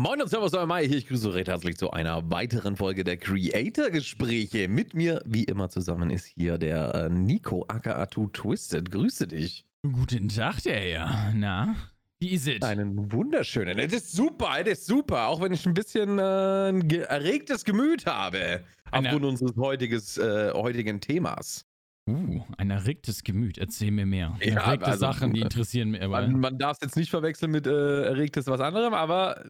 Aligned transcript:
Moin 0.00 0.22
und 0.22 0.28
Servus, 0.28 0.54
euer 0.54 0.64
Mai 0.64 0.88
hier. 0.88 0.96
Ich 0.96 1.08
grüße 1.08 1.34
recht 1.34 1.48
herzlich 1.48 1.76
zu 1.76 1.90
einer 1.90 2.30
weiteren 2.30 2.74
Folge 2.74 3.04
der 3.04 3.18
Creator-Gespräche. 3.18 4.66
Mit 4.66 4.94
mir, 4.94 5.22
wie 5.26 5.44
immer, 5.44 5.68
zusammen 5.68 6.08
ist 6.08 6.24
hier 6.24 6.56
der 6.56 6.94
äh, 6.94 7.10
Nico 7.10 7.66
aka 7.68 8.06
Twisted. 8.06 8.90
Grüße 8.90 9.26
dich. 9.26 9.66
Guten 9.82 10.30
Tag, 10.30 10.62
der 10.62 10.80
Herr. 10.80 11.34
Na, 11.36 11.76
wie 12.18 12.30
ist 12.30 12.48
es? 12.48 12.62
Einen 12.62 13.12
wunderschönen. 13.12 13.76
Das 13.76 13.92
ist 13.92 14.12
super, 14.12 14.64
das 14.64 14.78
ist 14.78 14.86
super. 14.86 15.26
Auch 15.26 15.42
wenn 15.42 15.52
ich 15.52 15.66
ein 15.66 15.74
bisschen 15.74 16.18
äh, 16.18 16.70
ein 16.70 16.88
ge 16.88 17.00
erregtes 17.00 17.66
Gemüt 17.66 18.06
habe. 18.06 18.64
Eine- 18.90 19.08
Aufgrund 19.08 19.26
unseres 19.26 19.54
heutiges, 19.58 20.16
äh, 20.16 20.50
heutigen 20.54 21.02
Themas. 21.02 21.66
Uh, 22.08 22.40
ein 22.56 22.70
erregtes 22.70 23.22
Gemüt. 23.22 23.58
Erzähl 23.58 23.90
mir 23.90 24.06
mehr. 24.06 24.34
Ja, 24.40 24.62
Erregte 24.62 24.86
also, 24.86 25.00
Sachen, 25.00 25.34
die 25.34 25.42
interessieren 25.42 25.90
mich. 25.90 26.00
Man, 26.08 26.40
man 26.40 26.56
darf 26.56 26.78
es 26.80 26.86
jetzt 26.86 26.96
nicht 26.96 27.10
verwechseln 27.10 27.50
mit 27.50 27.66
äh, 27.66 28.04
erregtes 28.04 28.46
was 28.46 28.62
anderem, 28.62 28.94
aber 28.94 29.44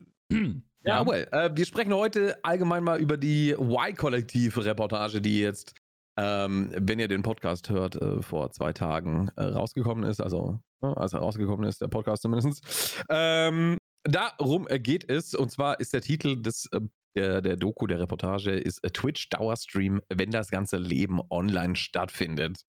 Ja, 0.82 1.06
well, 1.06 1.28
äh, 1.30 1.50
wir 1.52 1.66
sprechen 1.66 1.92
heute 1.92 2.42
allgemein 2.42 2.82
mal 2.82 3.00
über 3.00 3.18
die 3.18 3.50
Y-Kollektiv-Reportage, 3.50 5.20
die 5.20 5.40
jetzt, 5.40 5.74
ähm, 6.16 6.72
wenn 6.74 6.98
ihr 6.98 7.08
den 7.08 7.22
Podcast 7.22 7.68
hört, 7.68 7.96
äh, 7.96 8.22
vor 8.22 8.50
zwei 8.52 8.72
Tagen 8.72 9.30
äh, 9.36 9.42
rausgekommen 9.42 10.08
ist. 10.08 10.20
Also, 10.20 10.58
ne, 10.80 10.96
als 10.96 11.12
er 11.12 11.20
rausgekommen 11.20 11.68
ist, 11.68 11.82
der 11.82 11.88
Podcast 11.88 12.22
zumindest. 12.22 12.64
Ähm, 13.10 13.76
darum 14.04 14.66
äh, 14.68 14.78
geht 14.78 15.10
es, 15.10 15.34
und 15.34 15.50
zwar 15.50 15.80
ist 15.80 15.92
der 15.92 16.00
Titel 16.00 16.40
des, 16.40 16.66
äh, 16.72 16.80
der, 17.14 17.42
der 17.42 17.56
Doku, 17.56 17.86
der 17.86 18.00
Reportage, 18.00 18.52
ist 18.52 18.82
äh, 18.82 18.90
Twitch-Dauerstream, 18.90 20.00
wenn 20.08 20.30
das 20.30 20.50
ganze 20.50 20.78
Leben 20.78 21.20
online 21.28 21.76
stattfindet. 21.76 22.62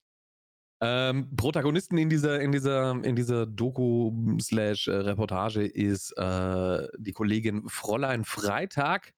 Ähm, 0.84 1.36
Protagonisten 1.36 1.98
in 2.00 2.10
dieser, 2.10 2.42
in 2.42 2.52
dieser, 2.52 3.04
in 3.04 3.16
dieser 3.16 3.46
Doku 3.46 4.38
slash 4.40 4.88
äh, 4.88 4.94
Reportage 4.94 5.64
ist 5.64 6.12
äh, 6.18 6.88
die 6.98 7.12
Kollegin 7.12 7.70
Fräulein 7.70 8.26
Freitag 8.26 9.14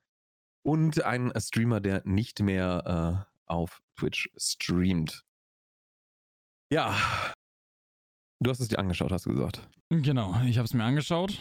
und 0.66 1.04
ein 1.04 1.32
Streamer, 1.38 1.80
der 1.80 2.02
nicht 2.06 2.42
mehr 2.42 3.26
äh, 3.26 3.52
auf 3.52 3.82
Twitch 3.98 4.30
streamt. 4.36 5.24
Ja. 6.70 6.98
Du 8.42 8.50
hast 8.50 8.60
es 8.60 8.68
dir 8.68 8.80
angeschaut, 8.80 9.12
hast 9.12 9.26
du 9.26 9.30
gesagt. 9.30 9.66
Genau, 9.90 10.36
ich 10.46 10.58
habe 10.58 10.66
es 10.66 10.74
mir 10.74 10.84
angeschaut. 10.84 11.40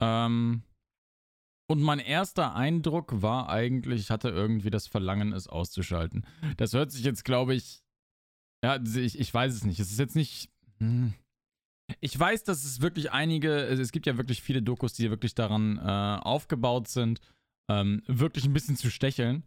Ähm, 0.00 0.62
und 1.68 1.82
mein 1.82 1.98
erster 1.98 2.54
Eindruck 2.54 3.20
war 3.20 3.50
eigentlich, 3.50 4.02
ich 4.02 4.10
hatte 4.10 4.28
irgendwie 4.28 4.70
das 4.70 4.86
Verlangen, 4.86 5.32
es 5.32 5.48
auszuschalten. 5.48 6.24
Das 6.56 6.72
hört 6.72 6.92
sich 6.92 7.04
jetzt, 7.04 7.24
glaube 7.24 7.54
ich, 7.54 7.82
ja, 8.64 8.80
ich, 8.82 9.18
ich 9.18 9.32
weiß 9.34 9.54
es 9.54 9.64
nicht. 9.64 9.78
Es 9.80 9.90
ist 9.92 9.98
jetzt 9.98 10.16
nicht. 10.16 10.50
Hm. 10.78 11.14
Ich 12.00 12.18
weiß, 12.18 12.42
dass 12.44 12.64
es 12.64 12.80
wirklich 12.80 13.12
einige, 13.12 13.52
es 13.66 13.78
es 13.78 13.92
gibt 13.92 14.06
ja 14.06 14.16
wirklich 14.16 14.42
viele 14.42 14.60
Dokus, 14.62 14.92
die 14.94 15.08
wirklich 15.10 15.34
daran 15.34 15.78
äh, 15.78 16.20
aufgebaut 16.20 16.88
sind, 16.88 17.20
ähm, 17.70 18.02
wirklich 18.06 18.44
ein 18.44 18.52
bisschen 18.52 18.76
zu 18.76 18.90
stecheln 18.90 19.44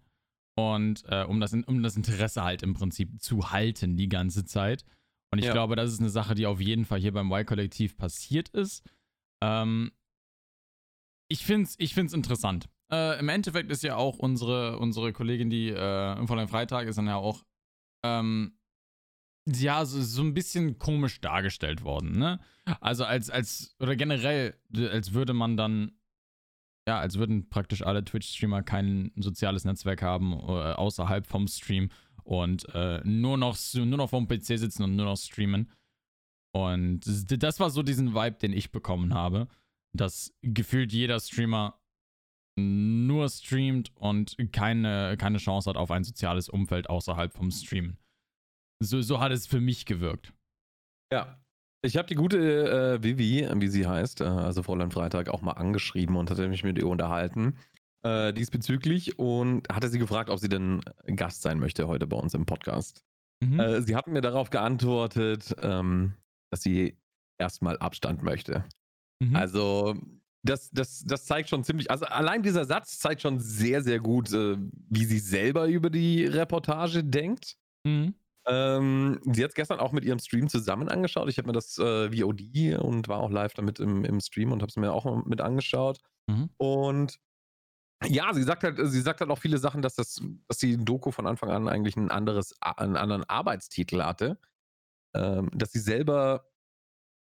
und 0.58 1.04
äh, 1.08 1.24
um, 1.24 1.40
das, 1.42 1.54
um 1.54 1.84
das 1.84 1.98
Interesse 1.98 2.44
halt 2.44 2.64
im 2.64 2.74
Prinzip 2.74 3.22
zu 3.22 3.52
halten 3.52 3.98
die 3.98 4.08
ganze 4.10 4.46
Zeit. 4.46 4.86
Und 5.32 5.40
ich 5.40 5.46
Ja. 5.46 5.52
glaube, 5.54 5.76
das 5.76 5.92
ist 5.92 6.00
eine 6.00 6.10
Sache, 6.10 6.34
die 6.34 6.46
auf 6.48 6.62
jeden 6.62 6.86
Fall 6.86 7.00
hier 7.00 7.12
beim 7.12 7.32
Y-Kollektiv 7.32 7.98
passiert 7.98 8.50
ist. 8.50 8.84
Ähm, 9.44 9.92
ich 11.30 11.46
finde 11.46 11.64
es 11.68 11.76
ich 11.78 11.94
find's 11.94 12.14
interessant. 12.14 12.70
Äh, 12.92 13.20
Im 13.20 13.30
Endeffekt 13.30 13.70
ist 13.70 13.84
ja 13.84 13.96
auch 13.98 14.18
unsere, 14.18 14.80
unsere 14.80 15.14
Kollegin, 15.14 15.50
die 15.50 15.70
äh, 15.70 16.18
im 16.18 16.28
vollen 16.28 16.48
Freitag 16.48 16.88
ist 16.88 16.98
dann 16.98 17.06
ja 17.08 17.18
auch 17.18 17.44
ähm, 18.04 18.58
ja, 19.48 19.86
so, 19.86 20.02
so 20.02 20.22
ein 20.22 20.34
bisschen 20.34 20.78
komisch 20.80 21.22
dargestellt 21.22 21.84
worden, 21.84 22.18
ne? 22.18 22.40
Also 22.82 23.04
als, 23.06 23.30
als, 23.30 23.76
oder 23.80 23.96
generell, 23.96 24.56
als 24.76 25.14
würde 25.14 25.34
man 25.34 25.58
dann, 25.58 25.94
ja, 26.88 27.00
als 27.00 27.18
würden 27.18 27.50
praktisch 27.50 27.82
alle 27.84 28.04
Twitch-Streamer 28.04 28.64
kein 28.64 29.12
soziales 29.16 29.66
Netzwerk 29.66 30.02
haben, 30.02 30.34
äh, 30.34 30.74
außerhalb 30.74 31.26
vom 31.26 31.48
Stream 31.48 31.90
und 32.24 32.66
äh, 32.76 33.02
nur, 33.04 33.38
noch, 33.38 33.58
nur 33.76 33.86
noch 33.98 34.10
vorm 34.10 34.28
PC 34.28 34.58
sitzen 34.60 34.84
und 34.84 34.96
nur 34.96 35.06
noch 35.06 35.18
streamen. 35.18 35.72
Und 36.52 37.02
das- 37.08 37.26
das 37.28 37.60
war 37.60 37.70
so 37.70 37.84
diesen 37.84 38.14
Vibe, 38.16 38.38
den 38.38 38.54
ich 38.54 38.72
bekommen 38.72 39.14
habe, 39.14 39.48
dass 39.96 40.36
gefühlt 40.42 40.92
jeder 40.94 41.20
Streamer 41.20 41.80
nur 42.60 43.30
streamt 43.30 43.96
und 43.96 44.36
keine, 44.52 45.16
keine 45.18 45.38
Chance 45.38 45.70
hat 45.70 45.78
auf 45.78 45.92
ein 45.92 46.04
soziales 46.04 46.50
Umfeld 46.50 46.90
außerhalb 46.90 47.32
vom 47.34 47.52
Streamen. 47.52 47.99
So, 48.82 49.02
so 49.02 49.20
hat 49.20 49.32
es 49.32 49.48
für 49.48 49.60
mich 49.60 49.86
gewirkt. 49.86 50.34
Ja. 51.12 51.40
Ich 51.82 51.96
habe 51.96 52.08
die 52.08 52.16
gute 52.16 52.98
äh, 52.98 53.04
Vivi, 53.04 53.48
wie 53.56 53.68
sie 53.70 53.88
heißt, 53.88 54.20
äh, 54.20 54.26
also 54.26 54.64
Fräulein 54.64 54.92
Freitag, 54.92 55.30
auch 55.30 55.42
mal 55.42 55.54
angeschrieben 55.54 56.18
und 56.18 56.30
hatte 56.30 56.48
mich 56.50 56.64
mit 56.64 56.78
ihr 56.78 56.88
unterhalten 56.88 57.56
äh, 58.04 58.34
diesbezüglich 58.34 59.20
und 59.20 59.68
hatte 59.70 59.90
sie 59.90 60.00
gefragt, 60.00 60.30
ob 60.30 60.40
sie 60.40 60.50
denn 60.50 60.82
Gast 61.16 61.42
sein 61.42 61.60
möchte 61.60 61.88
heute 61.88 62.08
bei 62.08 62.18
uns 62.18 62.34
im 62.34 62.46
Podcast. 62.46 63.04
Mhm. 63.42 63.60
Äh, 63.60 63.82
sie 63.82 63.96
hat 63.96 64.08
mir 64.08 64.22
darauf 64.22 64.50
geantwortet, 64.50 65.56
ähm, 65.62 66.14
dass 66.52 66.62
sie 66.62 66.98
erstmal 67.38 67.78
Abstand 67.78 68.24
möchte. 68.24 68.66
Mhm. 69.22 69.36
Also, 69.36 69.96
das, 70.44 70.70
das, 70.72 71.04
das 71.06 71.26
zeigt 71.26 71.50
schon 71.50 71.64
ziemlich, 71.64 71.92
also 71.92 72.06
allein 72.06 72.44
dieser 72.44 72.66
Satz 72.66 73.00
zeigt 73.00 73.22
schon 73.22 73.40
sehr, 73.40 73.82
sehr 73.84 74.00
gut, 74.00 74.32
äh, 74.32 74.58
wie 74.90 75.06
sie 75.06 75.20
selber 75.20 75.68
über 75.68 75.90
die 75.90 76.26
Reportage 76.26 77.04
denkt. 77.04 77.58
Mhm. 77.86 78.14
Ähm, 78.50 79.20
sie 79.24 79.44
hat 79.44 79.52
es 79.52 79.56
gestern 79.56 79.80
auch 79.80 79.92
mit 79.92 80.04
ihrem 80.04 80.20
Stream 80.20 80.50
zusammen 80.50 80.90
angeschaut. 80.90 81.30
Ich 81.30 81.38
habe 81.38 81.48
mir 81.48 81.54
das 81.54 81.78
äh, 81.78 82.10
VOD 82.12 82.80
und 82.80 83.08
war 83.08 83.20
auch 83.20 83.30
live 83.30 83.54
damit 83.54 83.80
im, 83.80 84.04
im 84.04 84.20
Stream 84.20 84.52
und 84.52 84.62
habe 84.62 84.70
es 84.70 84.76
mir 84.76 84.92
auch 84.92 85.26
mit 85.26 85.40
angeschaut. 85.40 86.00
Mhm. 86.28 86.50
Und 86.58 87.20
ja, 88.06 88.34
sie 88.34 88.44
sagt 88.44 88.64
halt, 88.64 88.80
sie 88.82 89.02
sagt 89.02 89.22
halt 89.22 89.30
auch 89.30 89.40
viele 89.40 89.58
Sachen, 89.58 89.82
dass 89.82 89.96
das, 89.96 90.22
dass 90.48 90.58
die 90.58 90.78
Doku 90.78 91.12
von 91.12 91.28
Anfang 91.28 91.50
an 91.50 91.68
eigentlich 91.68 91.96
ein 91.96 92.12
anderes, 92.12 92.56
einen 92.62 92.98
anderen 92.98 93.24
Arbeitstitel 93.26 94.02
hatte. 94.04 94.40
Ähm, 95.16 95.50
dass 95.54 95.72
sie 95.72 95.80
selber 95.80 96.46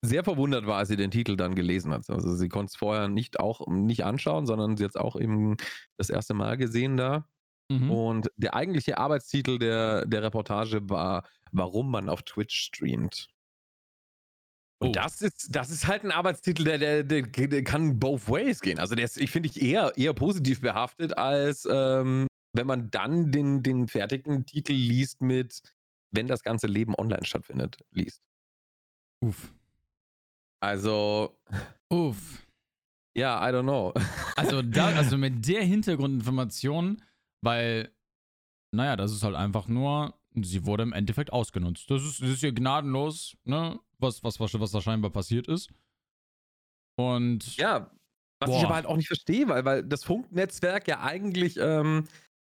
sehr 0.01 0.23
verwundert 0.23 0.65
war, 0.65 0.77
als 0.77 0.89
sie 0.89 0.95
den 0.95 1.11
Titel 1.11 1.35
dann 1.35 1.55
gelesen 1.55 1.91
hat. 1.91 2.09
Also 2.09 2.35
sie 2.35 2.49
konnte 2.49 2.71
es 2.71 2.77
vorher 2.77 3.07
nicht 3.07 3.39
auch 3.39 3.67
nicht 3.67 4.05
anschauen, 4.05 4.45
sondern 4.45 4.77
sie 4.77 4.83
hat 4.83 4.91
es 4.91 4.95
auch 4.95 5.15
eben 5.19 5.57
das 5.97 6.09
erste 6.09 6.33
Mal 6.33 6.57
gesehen 6.57 6.97
da. 6.97 7.27
Mhm. 7.69 7.91
Und 7.91 8.31
der 8.37 8.55
eigentliche 8.55 8.97
Arbeitstitel 8.97 9.59
der, 9.59 10.05
der 10.05 10.23
Reportage 10.23 10.89
war, 10.89 11.27
warum 11.51 11.91
man 11.91 12.09
auf 12.09 12.23
Twitch 12.23 12.55
streamt. 12.65 13.27
Und 14.81 14.89
Oh. 14.89 14.91
das 14.93 15.21
ist, 15.21 15.53
das 15.53 15.69
ist 15.71 15.87
halt 15.87 16.03
ein 16.05 16.11
Arbeitstitel, 16.11 16.63
der, 16.63 16.77
der, 16.77 17.03
der, 17.03 17.23
der 17.23 17.63
kann 17.63 17.99
both 17.99 18.29
ways 18.29 18.61
gehen. 18.61 18.79
Also 18.79 18.95
der 18.95 19.05
ist, 19.05 19.17
ich 19.17 19.29
finde 19.29 19.49
ich 19.49 19.61
eher, 19.61 19.91
eher 19.97 20.13
positiv 20.13 20.61
behaftet, 20.61 21.17
als 21.17 21.67
ähm, 21.69 22.27
wenn 22.53 22.65
man 22.65 22.89
dann 22.89 23.31
den, 23.31 23.61
den 23.61 23.87
fertigen 23.87 24.45
Titel 24.45 24.71
liest 24.71 25.21
mit, 25.21 25.61
wenn 26.11 26.27
das 26.27 26.43
ganze 26.43 26.67
Leben 26.67 26.95
online 26.95 27.25
stattfindet, 27.25 27.77
liest. 27.91 28.21
Uff. 29.21 29.53
Also, 30.61 31.37
Uff. 31.89 32.47
ja, 33.15 33.37
I 33.47 33.53
don't 33.53 33.63
know. 33.63 33.93
Also, 34.35 34.61
da, 34.63 34.87
also 34.95 35.17
mit 35.17 35.47
der 35.47 35.63
Hintergrundinformation, 35.63 37.01
weil, 37.41 37.91
naja, 38.75 38.95
das 38.95 39.11
ist 39.11 39.23
halt 39.23 39.35
einfach 39.35 39.67
nur, 39.67 40.13
sie 40.35 40.65
wurde 40.65 40.83
im 40.83 40.93
Endeffekt 40.93 41.33
ausgenutzt. 41.33 41.89
Das 41.89 42.03
ist, 42.03 42.21
das 42.21 42.29
ist 42.29 42.39
hier 42.41 42.53
gnadenlos, 42.53 43.35
ne? 43.43 43.79
Was, 43.97 44.23
was, 44.23 44.39
was, 44.39 44.57
was 44.59 44.71
da 44.71 44.81
scheinbar 44.81 45.11
passiert 45.11 45.47
ist. 45.47 45.69
Und 46.97 47.55
Ja, 47.57 47.91
was 48.41 48.51
ich 48.51 48.55
Boah. 48.57 48.65
aber 48.65 48.75
halt 48.75 48.85
auch 48.85 48.95
nicht 48.97 49.07
verstehe, 49.07 49.47
weil, 49.49 49.65
weil 49.65 49.83
das 49.83 50.03
Funknetzwerk 50.03 50.87
ja 50.87 51.01
eigentlich 51.01 51.57
ähm, 51.57 52.05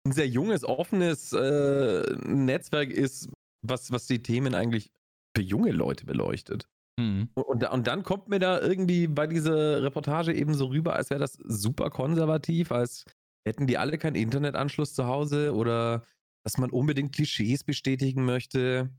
ein 0.06 0.12
sehr 0.12 0.28
junges, 0.28 0.64
offenes 0.64 1.32
äh, 1.32 2.16
Netzwerk 2.24 2.90
ist, 2.90 3.28
was, 3.66 3.90
was 3.90 4.06
die 4.06 4.22
Themen 4.22 4.54
eigentlich 4.54 4.90
für 5.36 5.42
junge 5.42 5.72
Leute 5.72 6.06
beleuchtet. 6.06 6.68
Mhm. 6.98 7.30
Und, 7.34 7.44
und, 7.44 7.62
da- 7.62 7.70
und 7.72 7.86
dann 7.86 8.02
kommt 8.04 8.28
mir 8.28 8.38
da 8.38 8.60
irgendwie 8.60 9.08
bei 9.08 9.26
dieser 9.26 9.82
Reportage 9.82 10.32
eben 10.32 10.54
so 10.54 10.66
rüber, 10.66 10.94
als 10.94 11.10
wäre 11.10 11.20
das 11.20 11.34
super 11.34 11.90
konservativ, 11.90 12.70
als 12.72 13.04
hätten 13.46 13.66
die 13.66 13.78
alle 13.78 13.98
keinen 13.98 14.16
Internetanschluss 14.16 14.94
zu 14.94 15.06
Hause 15.06 15.54
oder 15.54 16.04
dass 16.44 16.58
man 16.58 16.70
unbedingt 16.70 17.14
Klischees 17.14 17.64
bestätigen 17.64 18.24
möchte. 18.24 18.90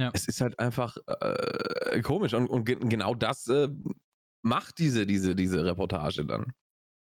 Ja. 0.00 0.10
Es 0.12 0.26
ist 0.26 0.40
halt 0.40 0.58
einfach 0.58 0.96
äh, 1.06 2.02
komisch. 2.02 2.34
Und, 2.34 2.48
und 2.48 2.64
ge 2.64 2.76
genau 2.76 3.14
das 3.14 3.46
äh, 3.48 3.68
macht 4.42 4.78
diese, 4.78 5.06
diese, 5.06 5.34
diese 5.34 5.64
Reportage 5.64 6.24
dann. 6.26 6.52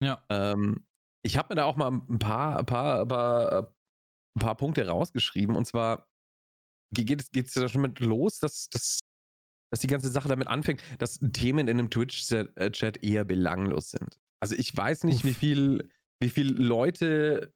Ja. 0.02 0.24
Ähm, 0.28 0.86
ich 1.24 1.38
habe 1.38 1.48
mir 1.50 1.56
da 1.56 1.64
auch 1.64 1.76
mal 1.76 1.90
ein 1.90 2.18
paar, 2.18 2.58
ein 2.58 2.66
paar, 2.66 3.00
ein 3.02 3.08
paar, 3.08 3.74
ein 4.36 4.40
paar 4.40 4.56
Punkte 4.56 4.86
rausgeschrieben. 4.86 5.56
Und 5.56 5.66
zwar 5.66 6.08
ge- 6.94 7.04
geht 7.04 7.46
es 7.46 7.52
da 7.54 7.68
schon 7.68 7.82
mit 7.82 8.00
los, 8.00 8.38
dass, 8.38 8.68
dass, 8.68 9.00
dass 9.72 9.80
die 9.80 9.86
ganze 9.86 10.10
Sache 10.10 10.28
damit 10.28 10.48
anfängt, 10.48 10.82
dass 10.98 11.18
Themen 11.32 11.68
in 11.68 11.78
einem 11.78 11.90
Twitch-Chat 11.90 13.02
eher 13.02 13.24
belanglos 13.24 13.90
sind. 13.90 14.20
Also 14.40 14.54
ich 14.56 14.76
weiß 14.76 15.04
nicht, 15.04 15.18
Uff. 15.18 15.24
wie 15.24 15.34
viel, 15.34 15.90
wie 16.22 16.30
viel 16.30 16.50
Leute 16.50 17.52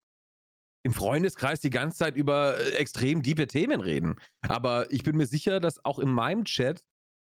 im 0.85 0.93
Freundeskreis 0.93 1.61
die 1.61 1.71
ganze 1.71 1.99
Zeit 1.99 2.17
über 2.17 2.59
äh, 2.59 2.73
extrem 2.75 3.23
diepe 3.23 3.47
Themen 3.47 3.81
reden. 3.81 4.17
Aber 4.43 4.93
ich 4.93 5.03
bin 5.03 5.17
mir 5.17 5.27
sicher, 5.27 5.59
dass 5.59 5.85
auch 5.85 5.99
in 5.99 6.11
meinem 6.11 6.45
Chat 6.45 6.83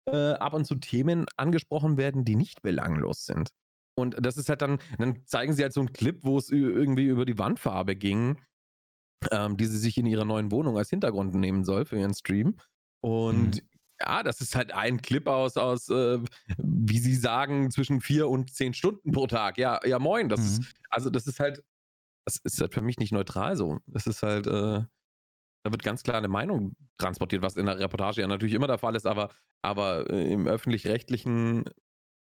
äh, 0.10 0.34
ab 0.34 0.54
und 0.54 0.66
zu 0.66 0.76
Themen 0.76 1.26
angesprochen 1.38 1.98
werden, 1.98 2.24
die 2.24 2.36
nicht 2.36 2.62
belanglos 2.62 3.26
sind. 3.26 3.50
Und 3.98 4.16
das 4.26 4.38
ist 4.38 4.50
halt 4.50 4.62
dann, 4.62 4.80
dann 4.98 5.26
zeigen 5.26 5.54
sie 5.54 5.64
halt 5.64 5.74
so 5.74 5.82
einen 5.82 5.92
Clip, 5.92 6.20
wo 6.24 6.38
es 6.38 6.50
irgendwie 6.50 7.08
über 7.08 7.26
die 7.26 7.38
Wandfarbe 7.38 7.96
ging, 7.96 8.38
ähm, 9.32 9.58
die 9.58 9.66
sie 9.66 9.78
sich 9.78 9.98
in 9.98 10.06
ihrer 10.06 10.26
neuen 10.26 10.52
Wohnung 10.52 10.78
als 10.78 10.90
Hintergrund 10.90 11.36
nehmen 11.36 11.66
soll 11.66 11.86
für 11.86 12.00
ihren 12.00 12.14
Stream. 12.14 12.56
Und 13.02 13.56
mhm. 13.56 13.70
Ja, 14.02 14.24
das 14.24 14.42
ist 14.42 14.56
halt 14.56 14.74
ein 14.74 15.02
Clip 15.02 15.28
aus, 15.28 15.58
aus 15.58 15.90
äh, 15.90 16.20
wie 16.58 17.00
sie 17.00 17.16
sagen, 17.16 17.72
zwischen 17.72 18.02
vier 18.02 18.28
und 18.28 18.54
zehn 18.54 18.74
Stunden 18.74 19.12
pro 19.12 19.28
Tag. 19.28 19.58
Ja, 19.58 19.80
ja, 19.86 20.00
moin. 20.00 20.30
Das 20.30 20.40
mhm. 20.40 20.46
ist, 20.46 20.74
also 20.90 21.10
das 21.10 21.28
ist 21.28 21.40
halt, 21.40 21.64
das 22.26 22.38
ist 22.38 22.60
halt 22.60 22.74
für 22.74 22.82
mich 22.82 22.98
nicht 22.98 23.12
neutral 23.12 23.56
so. 23.56 23.80
Das 23.86 24.08
ist 24.08 24.24
halt, 24.24 24.48
äh, 24.48 24.84
da 25.64 25.72
wird 25.72 25.84
ganz 25.84 26.04
klar 26.04 26.18
eine 26.18 26.28
Meinung 26.28 26.76
transportiert, 26.98 27.42
was 27.42 27.56
in 27.56 27.68
der 27.68 27.80
Reportage 27.80 28.22
ja 28.22 28.28
natürlich 28.28 28.56
immer 28.56 28.68
der 28.68 28.80
Fall 28.80 28.96
ist, 28.96 29.06
aber, 29.06 29.30
aber 29.62 30.10
äh, 30.10 30.32
im 30.32 30.48
öffentlich-rechtlichen 30.48 31.66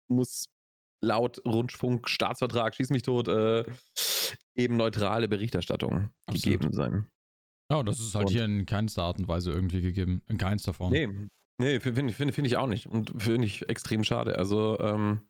muss 0.09 0.49
laut 1.01 1.41
Rundfunk, 1.45 2.09
Staatsvertrag, 2.09 2.75
schieß 2.75 2.89
mich 2.89 3.03
tot, 3.03 3.29
äh, 3.29 3.63
eben 4.55 4.75
neutrale 4.75 5.29
Berichterstattung 5.29 6.09
Absolut. 6.25 6.43
gegeben 6.43 6.73
sein. 6.73 7.07
Ja, 7.71 7.83
das 7.83 7.99
ist 7.99 8.15
halt 8.15 8.27
und 8.27 8.33
hier 8.33 8.45
in 8.45 8.65
keinster 8.65 9.03
Art 9.03 9.19
und 9.19 9.27
Weise 9.27 9.51
irgendwie 9.51 9.81
gegeben. 9.81 10.21
In 10.27 10.37
keinster 10.37 10.73
Form. 10.73 10.91
Nee, 10.91 11.07
nee 11.59 11.79
finde 11.79 12.13
find, 12.13 12.33
find 12.33 12.47
ich 12.47 12.57
auch 12.57 12.67
nicht. 12.67 12.88
Und 12.88 13.13
finde 13.21 13.45
ich 13.45 13.69
extrem 13.69 14.03
schade. 14.03 14.38
Also, 14.38 14.79
ähm, 14.79 15.21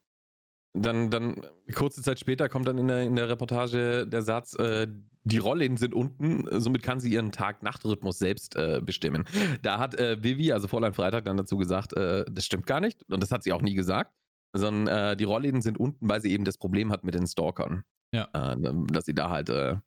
dann, 0.74 1.10
dann, 1.10 1.42
kurze 1.74 2.04
Zeit 2.04 2.20
später 2.20 2.48
kommt 2.48 2.68
dann 2.68 2.78
in 2.78 2.88
der, 2.88 3.02
in 3.02 3.16
der 3.16 3.28
Reportage 3.28 4.06
der 4.08 4.22
Satz, 4.22 4.54
äh, 4.54 4.88
die 5.24 5.40
Rollläden 5.40 5.78
sind 5.78 5.96
unten, 5.96 6.46
somit 6.62 6.84
kann 6.84 7.00
sie 7.00 7.12
ihren 7.12 7.32
Tag-Nacht-Rhythmus 7.32 8.20
selbst 8.20 8.56
äh, 8.56 8.80
bestimmen. 8.84 9.26
Da 9.64 9.80
hat 9.80 9.96
äh, 9.96 10.24
Vivi, 10.24 10.52
also 10.52 10.68
Vorlein 10.68 10.94
Freitag, 10.94 11.26
dann 11.26 11.38
dazu 11.38 11.58
gesagt, 11.58 11.94
äh, 11.94 12.24
das 12.32 12.46
stimmt 12.46 12.68
gar 12.68 12.80
nicht. 12.80 13.04
Und 13.12 13.22
das 13.22 13.32
hat 13.32 13.44
sie 13.44 13.52
auch 13.52 13.62
nie 13.62 13.74
gesagt 13.74 14.14
sondern 14.54 14.88
äh, 14.88 15.18
die 15.18 15.24
Rollläden 15.24 15.62
sind 15.62 15.80
unten, 15.80 16.10
weil 16.10 16.22
sie 16.22 16.32
eben 16.32 16.46
das 16.46 16.58
Problem 16.58 16.92
hat 16.92 17.04
mit 17.04 17.14
den 17.14 17.28
Stalkern. 17.28 17.84
Ja. 18.14 18.28
Äh, 18.34 18.58
dass 18.88 19.06
sie 19.06 19.14
da 19.14 19.30
halt, 19.30 19.50
äh, 19.50 19.78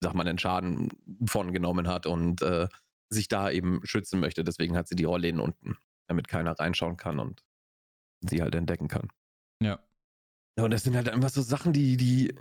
sag 0.00 0.14
mal, 0.14 0.24
den 0.24 0.38
Schaden 0.38 0.88
von 1.26 1.52
genommen 1.52 1.88
hat 1.88 2.06
und 2.06 2.42
äh, 2.42 2.68
sich 3.10 3.28
da 3.28 3.50
eben 3.50 3.80
schützen 3.84 4.20
möchte. 4.20 4.44
Deswegen 4.44 4.76
hat 4.76 4.88
sie 4.88 4.96
die 4.96 5.04
Rollläden 5.04 5.40
unten, 5.40 5.76
damit 6.06 6.28
keiner 6.28 6.58
reinschauen 6.58 6.96
kann 6.96 7.18
und 7.18 7.42
sie 8.20 8.42
halt 8.42 8.54
entdecken 8.54 8.88
kann. 8.88 9.08
Ja. 9.62 9.80
ja 10.56 10.64
und 10.64 10.70
das 10.70 10.84
sind 10.84 10.96
halt 10.96 11.08
einfach 11.08 11.30
so 11.30 11.42
Sachen, 11.42 11.72
die, 11.72 11.96
die, 11.96 12.34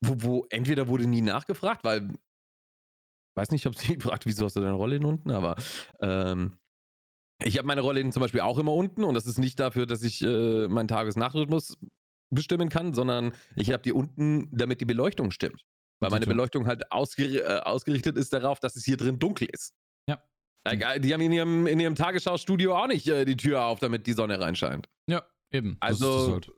wo, 0.00 0.22
wo 0.22 0.46
entweder 0.50 0.88
wurde 0.88 1.06
nie 1.06 1.22
nachgefragt, 1.22 1.84
weil 1.84 2.10
ich 2.10 3.36
weiß 3.36 3.50
nicht, 3.50 3.66
ob 3.66 3.76
sie 3.76 3.94
gefragt, 3.96 4.26
wieso 4.26 4.46
hast 4.46 4.56
du 4.56 4.60
deine 4.60 4.74
Rolle 4.74 5.00
unten, 5.00 5.30
aber 5.30 5.56
ähm, 6.00 6.58
ich 7.42 7.58
habe 7.58 7.66
meine 7.66 7.80
Rollläden 7.80 8.12
zum 8.12 8.20
Beispiel 8.20 8.40
auch 8.40 8.58
immer 8.58 8.72
unten 8.72 9.04
und 9.04 9.14
das 9.14 9.26
ist 9.26 9.38
nicht 9.38 9.58
dafür, 9.58 9.86
dass 9.86 10.02
ich 10.02 10.22
äh, 10.22 10.68
meinen 10.68 10.88
Tagesnachrhythmus 10.88 11.78
bestimmen 12.30 12.68
kann, 12.68 12.94
sondern 12.94 13.32
ich 13.54 13.70
habe 13.72 13.82
die 13.82 13.92
unten, 13.92 14.48
damit 14.56 14.80
die 14.80 14.86
Beleuchtung 14.86 15.30
stimmt. 15.30 15.64
Weil 16.00 16.10
meine 16.10 16.26
Beleuchtung 16.26 16.66
halt 16.66 16.90
ausger 16.92 17.24
äh, 17.24 17.60
ausgerichtet 17.62 18.16
ist 18.16 18.32
darauf, 18.32 18.60
dass 18.60 18.76
es 18.76 18.84
hier 18.84 18.96
drin 18.96 19.18
dunkel 19.18 19.48
ist. 19.50 19.74
Ja. 20.66 20.98
Die 20.98 21.12
haben 21.12 21.20
in 21.20 21.32
ihrem, 21.32 21.66
in 21.66 21.78
ihrem 21.78 21.94
Tagesschau-Studio 21.94 22.76
auch 22.76 22.86
nicht 22.86 23.06
äh, 23.08 23.24
die 23.24 23.36
Tür 23.36 23.64
auf, 23.64 23.80
damit 23.80 24.06
die 24.06 24.14
Sonne 24.14 24.40
reinscheint. 24.40 24.88
Ja, 25.08 25.22
eben. 25.52 25.76
Also, 25.80 26.32
halt. 26.32 26.50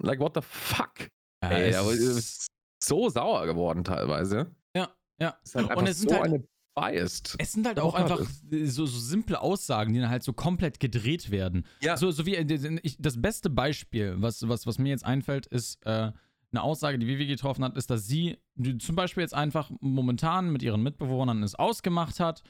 like, 0.00 0.20
what 0.20 0.34
the 0.34 0.42
fuck? 0.42 1.10
Ja, 1.42 1.50
Ey, 1.50 1.74
aber 1.74 1.92
ist 1.92 2.46
so 2.82 3.08
sauer 3.08 3.46
geworden 3.46 3.84
teilweise. 3.84 4.54
Ja, 4.76 4.88
ja. 5.20 5.36
Ist 5.42 5.54
halt 5.54 5.74
und 5.76 5.88
es 5.88 5.98
sind 5.98 6.10
so 6.10 6.16
halt, 6.16 6.24
eine 6.26 6.44
biased. 6.76 7.34
Es 7.38 7.52
sind 7.52 7.66
halt 7.66 7.80
auch 7.80 7.94
einfach 7.94 8.20
so, 8.50 8.86
so, 8.86 8.98
simple 8.98 9.40
Aussagen, 9.40 9.92
die 9.92 10.00
dann 10.00 10.10
halt 10.10 10.22
so 10.22 10.32
komplett 10.32 10.78
gedreht 10.78 11.30
werden. 11.30 11.66
Ja. 11.80 11.96
So, 11.96 12.10
so 12.10 12.26
wie 12.26 12.36
äh, 12.36 12.78
ich, 12.82 12.96
das 13.00 13.20
beste 13.20 13.50
Beispiel, 13.50 14.14
was, 14.18 14.46
was, 14.48 14.66
was 14.66 14.78
mir 14.78 14.90
jetzt 14.90 15.04
einfällt, 15.04 15.46
ist 15.46 15.84
äh, 15.84 16.12
eine 16.52 16.62
Aussage, 16.62 16.98
die 16.98 17.06
Vivi 17.06 17.26
getroffen 17.26 17.64
hat, 17.64 17.76
ist, 17.76 17.90
dass 17.90 18.06
sie 18.06 18.38
zum 18.78 18.94
Beispiel 18.94 19.22
jetzt 19.22 19.34
einfach 19.34 19.70
momentan 19.80 20.50
mit 20.50 20.62
ihren 20.62 20.82
Mitbewohnern 20.82 21.42
es 21.42 21.54
ausgemacht 21.54 22.20
hat, 22.20 22.42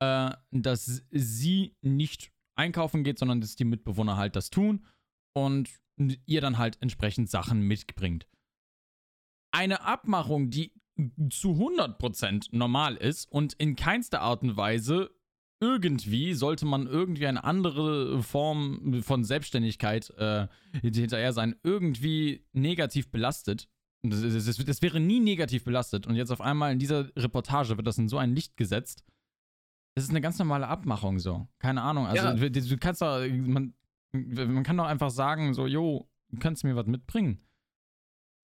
äh, 0.00 0.30
dass 0.50 1.02
sie 1.10 1.76
nicht 1.82 2.32
einkaufen 2.54 3.04
geht, 3.04 3.18
sondern 3.18 3.40
dass 3.40 3.56
die 3.56 3.64
Mitbewohner 3.64 4.16
halt 4.16 4.36
das 4.36 4.50
tun 4.50 4.86
und 5.34 5.68
ihr 6.26 6.40
dann 6.40 6.58
halt 6.58 6.78
entsprechend 6.80 7.30
Sachen 7.30 7.60
mitbringt. 7.60 8.28
Eine 9.52 9.82
Abmachung, 9.82 10.50
die 10.50 10.72
zu 11.30 11.52
100% 11.52 12.48
normal 12.52 12.96
ist 12.96 13.30
und 13.30 13.54
in 13.54 13.76
keinster 13.76 14.20
Art 14.20 14.42
und 14.42 14.56
Weise 14.56 15.10
irgendwie 15.60 16.34
sollte 16.34 16.66
man 16.66 16.86
irgendwie 16.86 17.26
eine 17.26 17.42
andere 17.44 18.22
Form 18.22 19.02
von 19.02 19.24
Selbstständigkeit 19.24 20.10
äh, 20.16 20.46
hinterher 20.80 21.32
sein, 21.32 21.56
irgendwie 21.62 22.44
negativ 22.52 23.10
belastet. 23.10 23.68
Das, 24.02 24.20
das, 24.22 24.64
das, 24.64 24.82
wäre 24.82 25.00
nie 25.00 25.18
negativ 25.18 25.64
belastet. 25.64 26.06
Und 26.06 26.14
jetzt 26.14 26.30
auf 26.30 26.40
einmal 26.40 26.72
in 26.72 26.78
dieser 26.78 27.10
Reportage 27.16 27.76
wird 27.76 27.86
das 27.86 27.98
in 27.98 28.08
so 28.08 28.18
ein 28.18 28.34
Licht 28.34 28.56
gesetzt. 28.56 29.02
Das 29.98 30.04
ist 30.04 30.10
eine 30.10 30.20
ganz 30.20 30.38
normale 30.38 30.68
Abmachung 30.68 31.18
so. 31.18 31.48
Keine 31.58 31.82
Ahnung. 31.82 32.06
Also 32.06 32.28
ja. 32.28 32.34
du, 32.34 32.50
du 32.50 32.78
kannst 32.78 33.02
doch, 33.02 33.18
man, 33.28 33.74
man 34.12 34.62
kann 34.62 34.76
doch 34.76 34.84
einfach 34.84 35.10
sagen, 35.10 35.54
so, 35.54 35.66
jo, 35.66 36.08
du 36.30 36.38
kannst 36.38 36.62
mir 36.62 36.76
was 36.76 36.86
mitbringen. 36.86 37.44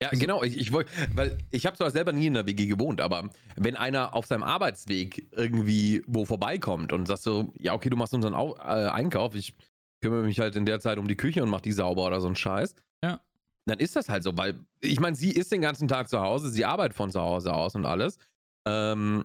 Ja, 0.03 0.09
also, 0.09 0.21
genau. 0.21 0.43
Ich, 0.43 0.59
ich 0.59 0.73
wollte, 0.73 0.91
weil 1.15 1.39
ich 1.53 1.65
habe 1.65 1.77
zwar 1.77 1.93
selber 1.93 2.13
nie 2.13 2.27
in 2.27 2.35
der 2.35 2.45
WG 2.45 2.67
gewohnt, 2.67 3.01
aber 3.01 3.31
wenn 3.55 3.77
einer 3.77 4.15
auf 4.15 4.27
seinem 4.27 4.43
Arbeitsweg 4.43 5.29
irgendwie 5.31 6.03
wo 6.09 6.25
vorbeikommt 6.25 6.93
und 6.93 7.07
sagt 7.07 7.23
so, 7.23 7.55
ja, 7.61 7.73
okay, 7.73 7.89
du 7.89 7.97
machst 7.97 8.15
unseren 8.15 8.35
Au 8.35 8.57
äh, 8.57 8.89
Einkauf, 8.89 9.37
ich 9.37 9.55
kümmere 10.03 10.25
mich 10.25 10.41
halt 10.41 10.57
in 10.57 10.67
der 10.67 10.81
Zeit 10.81 10.99
um 10.99 11.07
die 11.07 11.17
Küche 11.17 11.41
und 11.45 11.51
mach 11.51 11.61
die 11.61 11.71
sauber 11.71 12.05
oder 12.05 12.21
so 12.21 12.27
ein 12.27 12.35
Scheiß. 12.35 12.75
Ja. 13.05 13.21
Dann 13.67 13.79
ist 13.79 13.95
das 13.95 14.09
halt 14.09 14.25
so, 14.25 14.37
weil 14.37 14.59
ich 14.81 14.99
meine, 14.99 15.15
sie 15.15 15.31
ist 15.31 15.53
den 15.53 15.61
ganzen 15.61 15.87
Tag 15.87 16.09
zu 16.09 16.19
Hause, 16.19 16.51
sie 16.51 16.65
arbeitet 16.65 16.97
von 16.97 17.13
zu 17.13 17.21
Hause 17.21 17.55
aus 17.55 17.77
und 17.77 17.87
alles. 17.87 18.19
Ähm, 18.67 19.25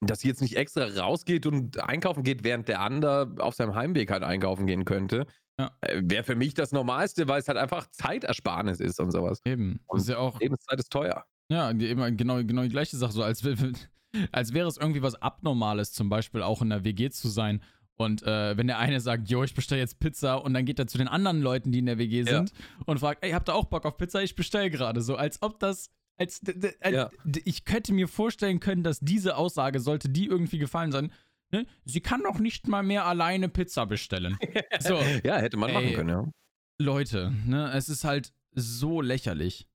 dass 0.00 0.20
sie 0.20 0.28
jetzt 0.28 0.42
nicht 0.42 0.56
extra 0.56 0.84
rausgeht 0.84 1.46
und 1.46 1.82
einkaufen 1.82 2.22
geht, 2.22 2.44
während 2.44 2.68
der 2.68 2.80
andere 2.80 3.34
auf 3.38 3.54
seinem 3.54 3.74
Heimweg 3.74 4.10
halt 4.10 4.22
einkaufen 4.22 4.66
gehen 4.66 4.84
könnte, 4.84 5.26
ja. 5.58 5.70
Äh, 5.80 6.02
Wäre 6.04 6.24
für 6.24 6.36
mich 6.36 6.54
das 6.54 6.72
Normalste, 6.72 7.28
weil 7.28 7.40
es 7.40 7.48
halt 7.48 7.58
einfach 7.58 7.90
Zeitersparnis 7.90 8.80
ist 8.80 9.00
und 9.00 9.10
sowas. 9.10 9.40
Eben. 9.44 9.80
Und 9.86 10.00
ist 10.00 10.08
ja 10.08 10.18
auch, 10.18 10.38
Lebenszeit 10.40 10.78
ist 10.78 10.92
teuer. 10.92 11.24
Ja, 11.48 11.70
eben 11.70 12.16
genau, 12.16 12.42
genau 12.44 12.62
die 12.62 12.68
gleiche 12.68 12.96
Sache. 12.96 13.12
So 13.12 13.22
als, 13.22 13.42
als 14.32 14.52
wäre 14.52 14.68
es 14.68 14.76
irgendwie 14.76 15.02
was 15.02 15.14
Abnormales, 15.14 15.92
zum 15.92 16.08
Beispiel 16.08 16.42
auch 16.42 16.60
in 16.62 16.70
der 16.70 16.84
WG 16.84 17.10
zu 17.10 17.28
sein. 17.28 17.62
Und 17.98 18.22
äh, 18.24 18.56
wenn 18.58 18.66
der 18.66 18.78
eine 18.78 19.00
sagt, 19.00 19.30
jo, 19.30 19.42
ich 19.42 19.54
bestelle 19.54 19.80
jetzt 19.80 19.98
Pizza 19.98 20.34
und 20.34 20.52
dann 20.52 20.66
geht 20.66 20.78
er 20.78 20.86
zu 20.86 20.98
den 20.98 21.08
anderen 21.08 21.40
Leuten, 21.40 21.72
die 21.72 21.78
in 21.78 21.86
der 21.86 21.96
WG 21.96 22.24
sind 22.24 22.50
ja. 22.50 22.58
und 22.84 23.00
fragt, 23.00 23.24
ey, 23.24 23.30
habt 23.30 23.48
ihr 23.48 23.54
auch 23.54 23.64
Bock 23.64 23.86
auf 23.86 23.96
Pizza? 23.96 24.22
Ich 24.22 24.34
bestelle 24.34 24.68
gerade. 24.68 25.00
So, 25.00 25.16
als 25.16 25.40
ob 25.40 25.58
das 25.60 25.90
als, 26.16 26.40
als 26.80 26.94
ja. 26.94 27.10
ich 27.44 27.64
könnte 27.64 27.92
mir 27.92 28.08
vorstellen 28.08 28.60
können, 28.60 28.82
dass 28.82 29.00
diese 29.00 29.36
Aussage, 29.36 29.80
sollte 29.80 30.08
die 30.08 30.26
irgendwie 30.26 30.58
gefallen 30.58 30.92
sein, 30.92 31.12
Ne? 31.52 31.66
Sie 31.84 32.00
kann 32.00 32.22
doch 32.22 32.38
nicht 32.38 32.66
mal 32.66 32.82
mehr 32.82 33.06
alleine 33.06 33.48
Pizza 33.48 33.86
bestellen. 33.86 34.38
So. 34.80 35.00
ja, 35.24 35.38
hätte 35.38 35.56
man 35.56 35.70
ey, 35.70 35.74
machen 35.74 35.94
können, 35.94 36.08
ja. 36.08 36.30
Leute, 36.78 37.32
ne, 37.46 37.72
es 37.72 37.88
ist 37.88 38.04
halt 38.04 38.32
so 38.52 39.00
lächerlich. 39.00 39.66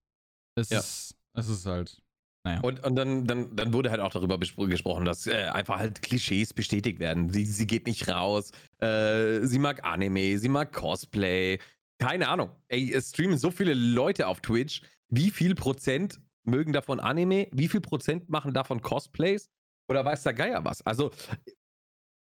Es 0.55 0.69
ja. 0.69 0.79
ist, 0.79 1.15
es 1.33 1.49
ist 1.49 1.65
halt. 1.65 2.01
Naja. 2.43 2.59
Und, 2.61 2.83
und 2.83 2.95
dann, 2.95 3.25
dann, 3.25 3.55
dann 3.55 3.73
wurde 3.73 3.91
halt 3.91 3.99
auch 3.99 4.11
darüber 4.11 4.39
gesprochen, 4.39 5.05
dass 5.05 5.27
äh, 5.27 5.45
einfach 5.51 5.77
halt 5.77 6.01
Klischees 6.01 6.53
bestätigt 6.53 6.99
werden. 6.99 7.29
Sie, 7.29 7.45
sie 7.45 7.67
geht 7.67 7.85
nicht 7.85 8.07
raus, 8.09 8.51
äh, 8.79 9.45
sie 9.45 9.59
mag 9.59 9.83
Anime, 9.83 10.37
sie 10.39 10.49
mag 10.49 10.73
Cosplay. 10.73 11.59
Keine 11.99 12.27
Ahnung. 12.27 12.51
Ey, 12.67 12.91
es 12.93 13.09
streamen 13.09 13.37
so 13.37 13.51
viele 13.51 13.73
Leute 13.73 14.27
auf 14.27 14.41
Twitch. 14.41 14.81
Wie 15.09 15.29
viel 15.29 15.53
Prozent 15.55 16.19
mögen 16.43 16.73
davon 16.73 16.99
Anime? 16.99 17.47
Wie 17.51 17.67
viel 17.67 17.81
Prozent 17.81 18.29
machen 18.29 18.53
davon 18.53 18.81
Cosplays? 18.81 19.49
Oder 19.89 20.05
weiß 20.05 20.23
der 20.23 20.33
Geier 20.33 20.63
was? 20.63 20.81
Also, 20.83 21.11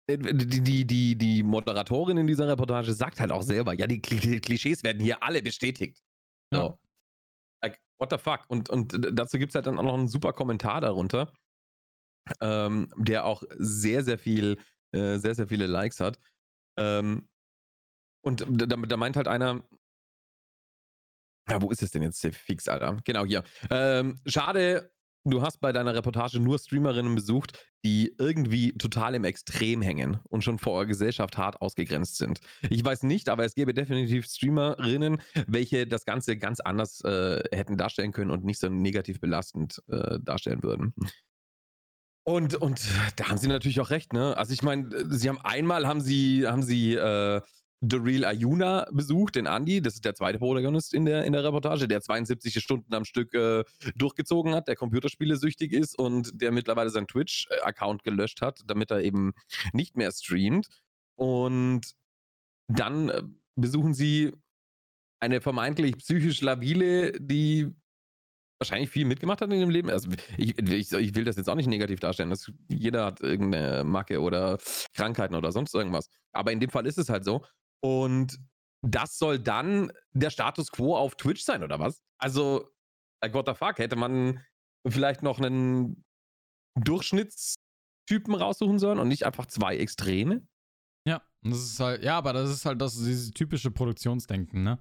äh, 0.08 0.18
die, 0.18 0.62
die, 0.62 0.86
die, 0.86 1.18
die 1.18 1.44
Moderatorin 1.44 2.18
in 2.18 2.28
dieser 2.28 2.48
Reportage 2.48 2.94
sagt 2.94 3.20
halt 3.20 3.32
auch 3.32 3.42
selber, 3.42 3.74
ja, 3.74 3.88
die 3.88 4.02
Klischees 4.02 4.84
werden 4.84 5.02
hier 5.02 5.22
alle 5.22 5.42
bestätigt. 5.42 6.02
So. 6.52 6.60
Ja. 6.60 6.78
Like, 7.64 7.82
what 8.00 8.12
the 8.12 8.18
fuck? 8.18 8.46
Und, 8.48 8.70
und 8.70 8.98
dazu 9.14 9.38
gibt 9.38 9.52
es 9.52 9.56
halt 9.56 9.68
dann 9.68 9.78
auch 9.78 9.84
noch 9.84 9.94
einen 9.94 10.08
super 10.08 10.34
Kommentar 10.34 10.82
darunter, 10.82 11.32
ähm, 12.42 12.92
der 12.98 13.26
auch 13.26 13.44
sehr, 13.58 14.04
sehr 14.04 14.18
viel, 14.18 14.58
äh, 14.92 15.18
sehr, 15.18 15.36
sehr 15.36 15.48
viele 15.48 15.68
Likes 15.68 16.00
hat. 16.00 16.20
Ähm, 16.78 17.28
und 18.24 18.46
da, 18.50 18.66
da 18.66 18.98
meint 18.98 19.16
halt 19.16 19.28
einer, 19.28 19.64
ja, 21.50 21.62
wo 21.62 21.70
ist 21.72 21.82
es 21.84 21.92
denn 21.92 22.04
jetzt 22.04 22.25
fix, 22.25 22.68
Alter? 22.68 22.98
Genau 23.06 23.25
hier. 23.25 23.44
Ähm, 23.70 24.20
schade, 24.25 24.92
du 25.24 25.42
hast 25.42 25.60
bei 25.60 25.72
deiner 25.72 25.94
Reportage 25.94 26.39
nur 26.39 26.60
Streamerinnen 26.60 27.16
besucht, 27.16 27.60
die 27.84 28.13
irgendwie 28.18 28.74
total 28.74 29.16
im 29.16 29.24
Extrem 29.24 29.82
hängen 29.82 30.20
und 30.30 30.44
schon 30.44 30.60
vor 30.60 30.74
eurer 30.74 30.86
Gesellschaft 30.86 31.38
hart 31.38 31.62
ausgegrenzt 31.62 32.18
sind. 32.18 32.39
Ich 32.70 32.84
weiß 32.84 33.04
nicht, 33.04 33.30
aber 33.30 33.46
es 33.46 33.56
gäbe 33.56 33.74
definitiv 33.74 34.25
Streamerinnen, 34.25 35.22
welche 35.48 35.88
das 35.88 36.06
Ganze 36.06 36.38
ganz 36.38 36.60
anders 36.60 37.01
äh, 37.01 37.44
hätten 37.51 37.77
darstellen 37.77 38.12
können 38.12 38.32
und 38.32 38.44
nicht 38.44 38.60
so 38.60 38.70
negativ 38.70 39.20
belastend 39.20 39.82
äh, 39.88 40.20
darstellen 40.22 40.63
würden. 40.63 40.94
Und, 42.24 42.56
und 42.56 42.82
da 43.16 43.30
haben 43.30 43.38
sie 43.38 43.48
natürlich 43.48 43.80
auch 43.80 43.89
recht, 43.89 44.12
ne? 44.12 44.36
Also 44.36 44.51
ich 44.51 44.62
meine, 44.62 44.89
sie 45.16 45.30
haben 45.30 45.39
einmal 45.39 45.88
haben 45.88 46.01
sie, 46.01 46.46
haben 46.46 46.62
sie 46.62 46.96
äh, 46.96 47.39
The 47.81 47.98
Real 47.98 48.25
Ayuna 48.25 48.88
besucht, 48.91 49.36
den 49.36 49.46
Andy, 49.46 49.81
das 49.81 49.96
ist 49.96 50.05
der 50.05 50.15
zweite 50.15 50.39
Protagonist 50.39 50.93
in 50.93 51.05
der, 51.05 51.25
in 51.25 51.34
der 51.34 51.43
Reportage, 51.43 51.88
der 51.88 52.01
72 52.01 52.60
Stunden 52.60 52.93
am 52.93 53.05
Stück 53.05 53.34
äh, 53.36 53.63
durchgezogen 53.96 54.55
hat, 54.55 54.67
der 54.67 54.75
Computerspiele 54.75 55.38
süchtig 55.38 55.74
ist 55.74 55.98
und 55.98 56.41
der 56.41 56.51
mittlerweile 56.51 56.89
seinen 56.89 57.07
Twitch-Account 57.07 58.03
gelöscht 58.03 58.41
hat, 58.41 58.62
damit 58.65 58.89
er 58.89 59.01
eben 59.01 59.34
nicht 59.74 59.96
mehr 59.96 60.12
streamt. 60.12 60.67
Und 61.15 61.81
dann 62.67 63.10
äh, 63.10 63.22
besuchen 63.55 63.93
sie 63.93 64.34
eine 65.19 65.41
vermeintlich 65.41 65.98
psychisch 65.98 66.41
labile, 66.41 67.12
die 67.19 67.72
wahrscheinlich 68.60 68.89
viel 68.89 69.05
mitgemacht 69.05 69.41
hat 69.41 69.51
in 69.51 69.60
dem 69.60 69.69
Leben. 69.69 69.89
Also 69.89 70.10
ich, 70.38 70.57
ich, 70.57 70.91
ich, 70.91 71.15
will 71.15 71.24
das 71.24 71.36
jetzt 71.38 71.50
auch 71.50 71.55
nicht 71.55 71.67
negativ 71.67 72.00
darstellen. 72.00 72.29
Das, 72.29 72.51
jeder 72.67 73.05
hat 73.05 73.22
irgendeine 73.22 73.84
Macke 73.84 74.19
oder 74.19 74.57
Krankheiten 74.96 75.36
oder 75.36 75.51
sonst 75.51 75.74
irgendwas. 75.74 76.10
Aber 76.31 76.51
in 76.51 76.60
dem 76.60 76.69
Fall 76.69 76.86
ist 76.88 76.98
es 76.98 77.10
halt 77.10 77.24
so. 77.24 77.46
Und 77.81 78.39
das 78.81 79.17
soll 79.17 79.39
dann 79.39 79.91
der 80.13 80.29
Status 80.29 80.72
quo 80.72 80.96
auf 80.96 81.15
Twitch 81.15 81.43
sein, 81.43 81.63
oder 81.63 81.79
was? 81.79 82.01
Also, 82.19 82.69
what 83.31 83.48
the 83.48 83.53
fuck, 83.53 83.79
hätte 83.79 83.96
man 83.96 84.43
vielleicht 84.88 85.24
noch 85.24 85.39
einen 85.39 86.03
Durchschnittstypen 86.75 88.36
raussuchen 88.36 88.79
sollen 88.79 89.00
und 89.00 89.07
nicht 89.07 89.25
einfach 89.25 89.48
zwei 89.48 89.77
Extreme? 89.77 90.48
Ja, 91.07 91.22
das 91.41 91.60
ist 91.60 91.79
halt, 91.79 92.03
ja, 92.03 92.17
aber 92.17 92.34
das 92.34 92.50
ist 92.50 92.65
halt 92.65 92.81
das, 92.81 92.96
dieses 92.96 93.31
typische 93.31 93.72
Produktionsdenken, 93.72 94.63
ne? 94.63 94.79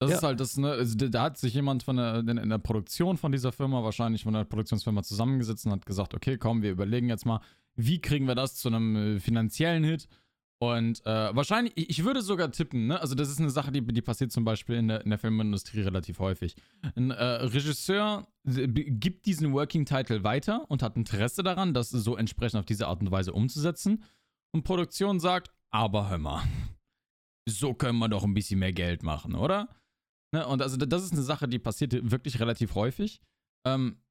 Das 0.00 0.10
ja. 0.10 0.16
ist 0.16 0.22
halt 0.22 0.38
das, 0.38 0.56
ne, 0.56 0.70
also 0.70 0.94
da 0.96 1.22
hat 1.22 1.38
sich 1.38 1.54
jemand 1.54 1.82
von 1.82 1.96
der, 1.96 2.18
in 2.18 2.48
der 2.48 2.58
Produktion 2.58 3.16
von 3.16 3.32
dieser 3.32 3.50
Firma, 3.50 3.82
wahrscheinlich 3.82 4.22
von 4.22 4.32
der 4.32 4.44
Produktionsfirma 4.44 5.02
zusammengesetzt 5.02 5.66
und 5.66 5.72
hat 5.72 5.86
gesagt, 5.86 6.14
okay, 6.14 6.38
komm, 6.38 6.62
wir 6.62 6.70
überlegen 6.70 7.08
jetzt 7.08 7.26
mal, 7.26 7.40
wie 7.74 8.00
kriegen 8.00 8.26
wir 8.26 8.36
das 8.36 8.54
zu 8.54 8.68
einem 8.68 8.94
äh, 9.16 9.20
finanziellen 9.20 9.82
Hit? 9.82 10.08
Und 10.60 11.06
äh, 11.06 11.36
wahrscheinlich, 11.36 11.72
ich 11.76 12.04
würde 12.04 12.20
sogar 12.20 12.50
tippen, 12.50 12.88
ne? 12.88 13.00
Also, 13.00 13.14
das 13.14 13.28
ist 13.28 13.38
eine 13.38 13.50
Sache, 13.50 13.70
die, 13.70 13.80
die 13.80 14.02
passiert 14.02 14.32
zum 14.32 14.44
Beispiel 14.44 14.76
in 14.76 14.88
der, 14.88 15.02
in 15.02 15.10
der 15.10 15.18
Filmindustrie 15.18 15.82
relativ 15.82 16.18
häufig. 16.18 16.56
Ein 16.96 17.12
äh, 17.12 17.24
Regisseur 17.24 18.26
gibt 18.44 19.26
diesen 19.26 19.52
Working 19.52 19.84
Title 19.84 20.24
weiter 20.24 20.68
und 20.68 20.82
hat 20.82 20.96
Interesse 20.96 21.44
daran, 21.44 21.74
das 21.74 21.90
so 21.90 22.16
entsprechend 22.16 22.58
auf 22.58 22.66
diese 22.66 22.88
Art 22.88 23.00
und 23.00 23.10
Weise 23.12 23.32
umzusetzen. 23.32 24.02
Und 24.52 24.64
Produktion 24.64 25.20
sagt, 25.20 25.52
aber 25.70 26.10
hör 26.10 26.18
mal, 26.18 26.42
so 27.48 27.72
können 27.72 27.98
wir 27.98 28.08
doch 28.08 28.24
ein 28.24 28.34
bisschen 28.34 28.58
mehr 28.58 28.72
Geld 28.72 29.04
machen, 29.04 29.36
oder? 29.36 29.68
Ne? 30.32 30.44
Und 30.44 30.60
also, 30.60 30.76
das 30.76 31.04
ist 31.04 31.12
eine 31.12 31.22
Sache, 31.22 31.46
die 31.46 31.60
passiert 31.60 32.10
wirklich 32.10 32.40
relativ 32.40 32.74
häufig. 32.74 33.20
Ähm, 33.64 34.02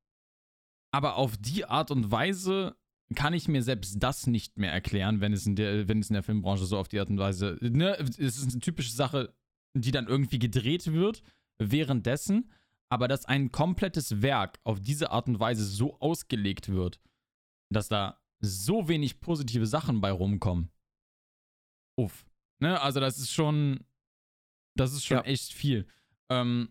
aber 0.94 1.18
auf 1.18 1.36
die 1.36 1.66
Art 1.66 1.92
und 1.92 2.10
Weise 2.10 2.78
kann 3.16 3.34
ich 3.34 3.48
mir 3.48 3.64
selbst 3.64 3.96
das 4.00 4.28
nicht 4.28 4.58
mehr 4.58 4.72
erklären, 4.72 5.22
wenn 5.22 5.34
es 5.34 5.46
in 5.46 5.56
der, 5.56 5.88
wenn 5.88 6.00
es 6.00 6.10
in 6.10 6.16
der 6.16 6.24
Filmbranche 6.24 6.66
so 6.66 6.78
auf 6.78 6.90
die 6.90 7.00
Art 7.00 7.10
und 7.10 7.18
Weise, 7.18 7.58
ne, 7.62 7.98
es 8.00 8.18
ist 8.18 8.52
eine 8.52 8.60
typische 8.60 8.92
Sache, 8.92 9.34
die 9.74 9.92
dann 9.92 10.08
irgendwie 10.08 10.40
gedreht 10.40 10.92
wird 10.92 11.24
währenddessen, 11.58 12.52
aber 12.90 13.08
dass 13.08 13.26
ein 13.26 13.52
komplettes 13.52 14.22
Werk 14.22 14.60
auf 14.64 14.80
diese 14.80 15.12
Art 15.12 15.28
und 15.28 15.40
Weise 15.40 15.66
so 15.66 16.00
ausgelegt 16.00 16.70
wird, 16.70 17.00
dass 17.70 17.88
da 17.88 18.22
so 18.40 18.88
wenig 18.88 19.20
positive 19.20 19.66
Sachen 19.66 20.02
bei 20.02 20.12
rumkommen. 20.12 20.70
Uff. 21.98 22.26
Ne, 22.60 22.80
also 22.82 23.00
das 23.00 23.20
ist 23.20 23.32
schon, 23.32 23.86
das 24.76 24.94
ist 24.94 25.06
schon 25.06 25.18
ja. 25.18 25.24
echt 25.24 25.54
viel. 25.54 25.88
Ähm, 26.30 26.70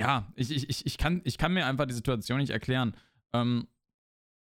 ja, 0.00 0.32
ich, 0.34 0.50
ich, 0.50 0.86
ich, 0.86 0.98
kann, 0.98 1.20
ich 1.24 1.38
kann 1.38 1.52
mir 1.52 1.66
einfach 1.66 1.86
die 1.86 1.94
Situation 1.94 2.38
nicht 2.38 2.50
erklären. 2.50 2.96
Ähm, 3.32 3.68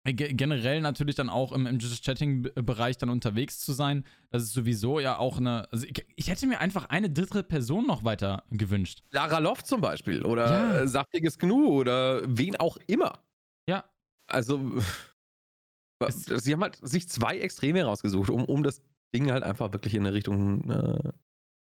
generell 0.05 0.81
natürlich 0.81 1.15
dann 1.15 1.29
auch 1.29 1.53
im, 1.53 1.67
im 1.67 1.79
Chatting-Bereich 1.79 2.97
dann 2.97 3.11
unterwegs 3.11 3.61
zu 3.61 3.73
sein. 3.73 4.05
Das 4.31 4.43
ist 4.43 4.53
sowieso 4.53 4.99
ja 4.99 5.19
auch 5.19 5.37
eine. 5.37 5.71
Also 5.71 5.87
ich, 5.87 6.07
ich, 6.17 6.29
hätte 6.29 6.47
mir 6.47 6.59
einfach 6.59 6.87
eine 6.87 7.11
dritte 7.11 7.43
Person 7.43 7.87
noch 7.87 8.03
weiter 8.03 8.45
gewünscht. 8.51 9.03
Lara 9.11 9.39
Loft 9.39 9.67
zum 9.67 9.83
Beispiel 9.83 10.25
oder 10.25 10.81
ja. 10.81 10.87
Saftiges 10.87 11.39
Gnu 11.39 11.67
oder 11.67 12.23
wen 12.27 12.57
auch 12.57 12.79
immer. 12.87 13.23
Ja. 13.69 13.85
Also, 14.27 14.81
es, 16.01 16.25
sie 16.25 16.53
haben 16.53 16.63
halt 16.63 16.79
sich 16.81 17.09
zwei 17.09 17.39
Extreme 17.39 17.85
rausgesucht, 17.85 18.31
um, 18.31 18.45
um 18.45 18.63
das 18.63 18.83
Ding 19.15 19.31
halt 19.31 19.43
einfach 19.43 19.73
wirklich 19.73 19.95
in 19.95 20.07
eine 20.07 20.15
Richtung 20.15 20.71
äh, 20.71 21.13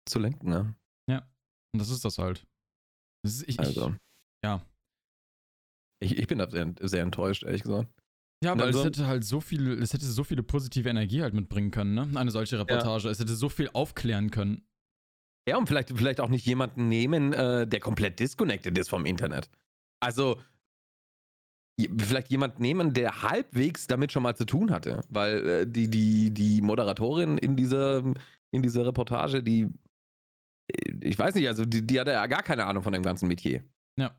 zu 0.06 0.20
lenken. 0.20 0.50
Ne? 0.50 0.76
Ja. 1.10 1.28
Und 1.74 1.80
das 1.80 1.90
ist 1.90 2.06
das 2.06 2.20
halt. 2.20 2.46
Das 3.24 3.34
ist, 3.34 3.50
ich, 3.50 3.60
also. 3.60 3.96
ja. 4.44 4.62
Ich, 6.04 6.18
ich 6.18 6.28
bin 6.28 6.40
da 6.40 6.50
sehr, 6.50 6.74
sehr 6.82 7.04
enttäuscht, 7.04 7.44
ehrlich 7.44 7.64
gesagt. 7.64 7.92
Ja, 8.44 8.58
weil 8.58 8.68
also, 8.68 8.80
es 8.80 8.86
hätte 8.86 9.08
halt 9.08 9.24
so 9.24 9.40
viel, 9.40 9.82
es 9.82 9.94
hätte 9.94 10.06
so 10.06 10.24
viele 10.24 10.42
positive 10.42 10.90
Energie 10.90 11.22
halt 11.22 11.34
mitbringen 11.34 11.70
können, 11.70 11.94
ne? 11.94 12.10
Eine 12.16 12.32
solche 12.32 12.58
Reportage. 12.58 13.06
Ja. 13.06 13.12
Es 13.12 13.20
hätte 13.20 13.36
so 13.36 13.50
viel 13.50 13.70
aufklären 13.74 14.32
können. 14.32 14.66
Ja, 15.48 15.58
und 15.58 15.68
vielleicht, 15.68 15.90
vielleicht 15.96 16.20
auch 16.20 16.30
nicht 16.30 16.46
jemanden 16.46 16.88
nehmen, 16.88 17.34
äh, 17.34 17.68
der 17.68 17.80
komplett 17.80 18.20
disconnected 18.20 18.78
ist 18.78 18.90
vom 18.90 19.06
Internet. 19.06 19.50
Also, 20.00 20.42
vielleicht 21.98 22.30
jemand 22.30 22.60
nehmen, 22.60 22.94
der 22.94 23.24
halbwegs 23.24 23.88
damit 23.88 24.12
schon 24.12 24.24
mal 24.24 24.36
zu 24.36 24.46
tun 24.46 24.72
hatte. 24.72 25.02
Weil 25.10 25.48
äh, 25.48 25.68
die, 25.68 25.88
die, 25.88 26.32
die 26.32 26.62
Moderatorin 26.62 27.38
in 27.38 27.56
dieser, 27.56 28.04
in 28.52 28.62
dieser 28.62 28.86
Reportage, 28.86 29.44
die, 29.44 29.68
äh, 30.68 30.94
ich 31.02 31.18
weiß 31.18 31.36
nicht, 31.36 31.48
also 31.48 31.66
die, 31.66 31.86
die 31.86 32.00
hatte 32.00 32.12
ja 32.12 32.26
gar 32.28 32.44
keine 32.44 32.66
Ahnung 32.66 32.84
von 32.84 32.94
dem 32.94 33.04
ganzen 33.04 33.28
Metier. 33.28 33.64
Ja. 33.98 34.16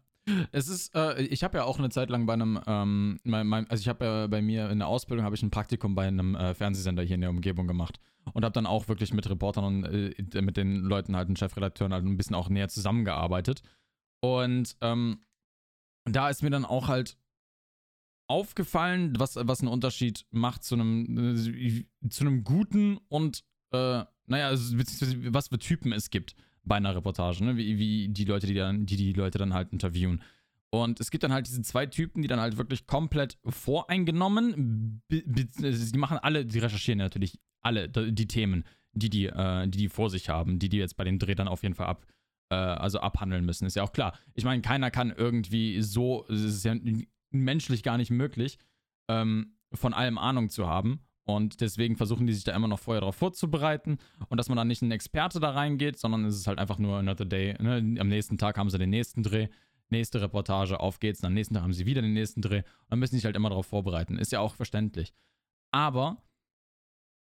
Es 0.53 0.69
ist, 0.69 0.95
äh, 0.95 1.23
ich 1.23 1.43
habe 1.43 1.59
ja 1.59 1.65
auch 1.65 1.79
eine 1.79 1.91
Zeit 1.91 2.09
lang 2.09 2.27
bei 2.27 2.35
einem, 2.35 2.61
ähm, 2.67 3.19
mein, 3.25 3.47
mein, 3.47 3.69
also 3.69 3.81
ich 3.81 3.89
habe 3.89 4.05
ja 4.05 4.27
bei 4.29 4.41
mir 4.41 4.71
in 4.71 4.79
der 4.79 4.89
Ausbildung 4.89 5.25
habe 5.25 5.35
ich 5.35 5.43
ein 5.43 5.51
Praktikum 5.51 5.95
bei 5.95 6.07
einem 6.07 6.35
äh, 6.37 6.55
Fernsehsender 6.55 7.03
hier 7.03 7.17
in 7.17 7.23
der 7.23 7.31
Umgebung 7.31 7.67
gemacht 7.67 7.99
und 8.33 8.45
habe 8.45 8.53
dann 8.53 8.67
auch 8.67 8.89
wirklich 8.89 9.13
mit 9.13 9.29
Reportern 9.29 9.65
und 9.65 9.85
äh, 9.85 10.43
mit 10.43 10.57
den 10.57 10.77
Leuten 10.77 11.17
halt, 11.17 11.29
den 11.29 11.37
Chefredakteuren 11.37 11.93
halt 11.93 12.05
ein 12.05 12.17
bisschen 12.17 12.37
auch 12.37 12.49
näher 12.49 12.69
zusammengearbeitet. 12.69 13.63
Und 14.21 14.77
ähm, 14.81 15.21
da 16.05 16.29
ist 16.29 16.43
mir 16.43 16.51
dann 16.51 16.65
auch 16.65 16.87
halt 16.87 17.17
aufgefallen, 18.29 19.15
was, 19.19 19.37
was 19.37 19.61
einen 19.61 19.69
Unterschied 19.69 20.25
macht 20.31 20.63
zu 20.63 20.77
einem, 20.77 21.37
äh, 21.37 22.09
zu 22.09 22.25
einem 22.25 22.45
guten 22.45 22.99
und, 23.09 23.45
äh, 23.73 24.05
naja, 24.27 24.47
also, 24.47 24.79
was 24.79 25.49
für 25.49 25.59
Typen 25.59 25.93
es 25.93 26.11
gibt 26.11 26.37
bei 26.65 26.77
einer 26.77 26.95
Reportage, 26.95 27.45
ne? 27.45 27.57
wie, 27.57 27.79
wie 27.79 28.09
die 28.09 28.25
Leute, 28.25 28.47
die, 28.47 28.55
dann, 28.55 28.87
die 28.87 28.97
die 28.97 29.13
Leute 29.13 29.39
dann 29.39 29.55
halt 29.55 29.73
interviewen. 29.73 30.23
Und 30.71 31.01
es 31.01 31.11
gibt 31.11 31.23
dann 31.23 31.33
halt 31.33 31.47
diese 31.47 31.61
zwei 31.63 31.87
Typen, 31.87 32.23
die 32.23 32.29
dann 32.29 32.41
halt 32.41 32.57
wirklich 32.57 32.87
komplett 32.87 33.37
voreingenommen, 33.45 35.03
die 35.11 35.99
machen 35.99 36.19
alle, 36.19 36.47
die 36.47 36.59
recherchieren 36.61 36.99
natürlich 36.99 37.39
alle 37.61 37.89
die 37.89 38.27
Themen, 38.27 38.65
die 38.93 39.11
die, 39.11 39.27
äh, 39.27 39.69
die, 39.69 39.79
die 39.79 39.89
vor 39.89 40.09
sich 40.09 40.29
haben, 40.29 40.59
die 40.59 40.69
die 40.69 40.79
jetzt 40.79 40.97
bei 40.97 41.05
den 41.05 41.19
Dreh 41.19 41.35
dann 41.35 41.49
auf 41.49 41.63
jeden 41.63 41.75
Fall 41.75 41.87
ab, 41.87 42.07
äh, 42.51 42.55
also 42.55 43.01
abhandeln 43.01 43.45
müssen. 43.45 43.67
Ist 43.67 43.77
ja 43.77 43.83
auch 43.83 43.93
klar. 43.93 44.19
Ich 44.35 44.45
meine, 44.45 44.63
keiner 44.63 44.91
kann 44.91 45.11
irgendwie 45.11 45.83
so, 45.83 46.25
es 46.29 46.41
ist 46.41 46.65
ja 46.65 46.75
menschlich 47.31 47.83
gar 47.83 47.99
nicht 47.99 48.11
möglich, 48.11 48.59
ähm, 49.09 49.57
von 49.75 49.93
allem 49.93 50.17
Ahnung 50.17 50.49
zu 50.49 50.69
haben. 50.69 51.01
Und 51.25 51.61
deswegen 51.61 51.97
versuchen 51.97 52.27
die 52.27 52.33
sich 52.33 52.45
da 52.45 52.55
immer 52.55 52.69
noch 52.69 52.81
vorher 52.81 53.01
darauf 53.01 53.15
vorzubereiten 53.15 53.99
und 54.29 54.39
dass 54.39 54.49
man 54.49 54.57
dann 54.57 54.67
nicht 54.67 54.83
ein 54.83 54.91
Experte 54.91 55.39
da 55.39 55.51
reingeht, 55.51 55.99
sondern 55.99 56.25
es 56.25 56.37
ist 56.37 56.47
halt 56.47 56.59
einfach 56.59 56.79
nur 56.79 56.99
another 56.99 57.25
day. 57.25 57.55
Ne? 57.61 57.77
Am 58.01 58.09
nächsten 58.09 58.39
Tag 58.39 58.59
haben 58.59 58.71
sie 58.71 58.79
den 58.79 58.91
nächsten 58.91 59.23
Dreh, 59.23 59.49
nächste 59.91 60.21
Reportage, 60.21 60.81
auf 60.81 60.99
geht's. 60.99 61.21
Und 61.21 61.27
am 61.27 61.35
nächsten 61.35 61.55
Tag 61.55 61.63
haben 61.63 61.73
sie 61.73 61.87
wieder 61.87 62.03
den 62.03 62.15
nächsten 62.15 62.43
Dreh 62.43 62.59
und 62.59 62.91
dann 62.91 62.99
müssen 62.99 63.15
sich 63.15 63.25
halt 63.25 63.37
immer 63.37 63.51
darauf 63.51 63.67
vorbereiten. 63.67 64.19
Ist 64.19 64.33
ja 64.33 64.41
auch 64.41 64.57
verständlich. 64.57 65.15
Aber 65.73 66.23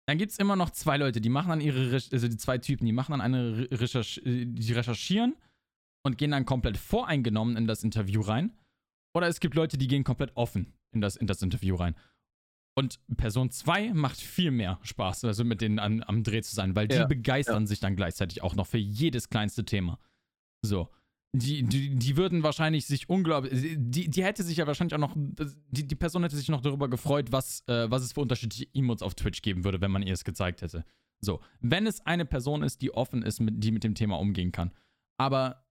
dann 0.08 0.18
gibt 0.18 0.32
es 0.32 0.38
immer 0.38 0.56
noch 0.56 0.70
zwei 0.70 0.96
Leute, 0.96 1.20
die 1.20 1.28
machen 1.28 1.50
dann 1.50 1.60
ihre, 1.60 1.92
also 1.92 2.26
die 2.28 2.36
zwei 2.36 2.58
Typen, 2.58 2.86
die 2.86 2.92
machen 2.92 3.12
dann 3.12 3.20
eine 3.20 3.68
Recherche, 3.70 4.22
die 4.22 4.72
recherchieren 4.72 5.36
und 6.02 6.16
gehen 6.16 6.30
dann 6.30 6.46
komplett 6.46 6.78
voreingenommen 6.78 7.56
in 7.56 7.66
das 7.66 7.84
Interview 7.84 8.22
rein. 8.22 8.56
Oder 9.14 9.28
es 9.28 9.40
gibt 9.40 9.54
Leute, 9.54 9.76
die 9.76 9.88
gehen 9.88 10.04
komplett 10.04 10.36
offen 10.36 10.72
in 10.92 11.00
das, 11.00 11.16
in 11.16 11.26
das 11.26 11.42
Interview 11.42 11.76
rein. 11.76 11.94
Und 12.80 12.98
Person 13.18 13.50
2 13.50 13.92
macht 13.92 14.18
viel 14.18 14.50
mehr 14.50 14.78
Spaß, 14.82 15.26
also 15.26 15.44
mit 15.44 15.60
denen 15.60 15.78
an, 15.78 16.02
am 16.02 16.22
Dreh 16.22 16.40
zu 16.40 16.54
sein, 16.54 16.74
weil 16.74 16.88
die 16.88 16.96
ja, 16.96 17.06
begeistern 17.06 17.64
ja. 17.64 17.66
sich 17.66 17.78
dann 17.78 17.94
gleichzeitig 17.94 18.42
auch 18.42 18.54
noch 18.54 18.66
für 18.66 18.78
jedes 18.78 19.28
kleinste 19.28 19.66
Thema. 19.66 19.98
So. 20.62 20.88
Die, 21.34 21.62
die, 21.62 21.94
die 21.94 22.16
würden 22.16 22.42
wahrscheinlich 22.42 22.86
sich 22.86 23.10
unglaublich. 23.10 23.52
Die, 23.76 24.08
die 24.08 24.24
hätte 24.24 24.42
sich 24.44 24.56
ja 24.56 24.66
wahrscheinlich 24.66 24.94
auch 24.94 24.98
noch. 24.98 25.14
Die, 25.14 25.86
die 25.86 25.94
Person 25.94 26.22
hätte 26.22 26.36
sich 26.36 26.48
noch 26.48 26.62
darüber 26.62 26.88
gefreut, 26.88 27.32
was, 27.32 27.62
äh, 27.68 27.90
was 27.90 28.02
es 28.02 28.14
für 28.14 28.22
unterschiedliche 28.22 28.66
Emotes 28.72 29.02
auf 29.02 29.14
Twitch 29.14 29.42
geben 29.42 29.62
würde, 29.62 29.82
wenn 29.82 29.90
man 29.90 30.02
ihr 30.02 30.14
es 30.14 30.24
gezeigt 30.24 30.62
hätte. 30.62 30.86
So. 31.20 31.40
Wenn 31.60 31.86
es 31.86 32.00
eine 32.06 32.24
Person 32.24 32.62
ist, 32.62 32.80
die 32.80 32.94
offen 32.94 33.22
ist, 33.22 33.40
mit, 33.40 33.62
die 33.62 33.72
mit 33.72 33.84
dem 33.84 33.94
Thema 33.94 34.18
umgehen 34.18 34.52
kann. 34.52 34.72
Aber 35.18 35.66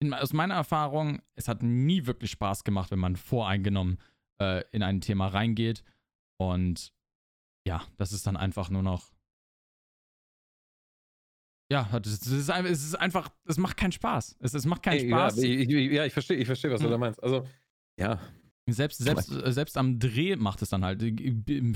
in, 0.00 0.12
aus 0.12 0.32
meiner 0.32 0.54
Erfahrung, 0.54 1.22
es 1.36 1.46
hat 1.46 1.62
nie 1.62 2.04
wirklich 2.06 2.32
Spaß 2.32 2.64
gemacht, 2.64 2.90
wenn 2.90 2.98
man 2.98 3.14
voreingenommen 3.14 3.98
äh, 4.40 4.64
in 4.72 4.82
ein 4.82 5.00
Thema 5.00 5.28
reingeht. 5.28 5.84
Und 6.38 6.92
ja, 7.66 7.82
das 7.96 8.12
ist 8.12 8.26
dann 8.26 8.36
einfach 8.36 8.70
nur 8.70 8.82
noch. 8.82 9.12
Ja, 11.72 11.88
es 11.98 12.26
ist, 12.26 12.94
einfach, 12.94 13.30
es 13.46 13.56
macht 13.56 13.76
keinen 13.76 13.92
Spaß. 13.92 14.36
Es, 14.40 14.54
es 14.54 14.66
macht 14.66 14.82
keinen 14.82 15.00
Ey, 15.00 15.08
Spaß. 15.08 15.36
Ja, 15.42 15.48
ich, 15.48 15.68
ja, 15.92 16.04
ich 16.04 16.12
verstehe, 16.12 16.36
ich 16.36 16.46
verstehe, 16.46 16.70
was 16.70 16.80
du 16.80 16.86
hm. 16.86 16.92
da 16.92 16.98
meinst. 16.98 17.22
Also, 17.22 17.46
ja. 17.98 18.20
Selbst, 18.66 18.98
selbst, 18.98 19.28
selbst 19.28 19.76
am 19.76 19.98
Dreh 19.98 20.36
macht 20.36 20.62
es 20.62 20.70
dann 20.70 20.84
halt, 20.84 21.02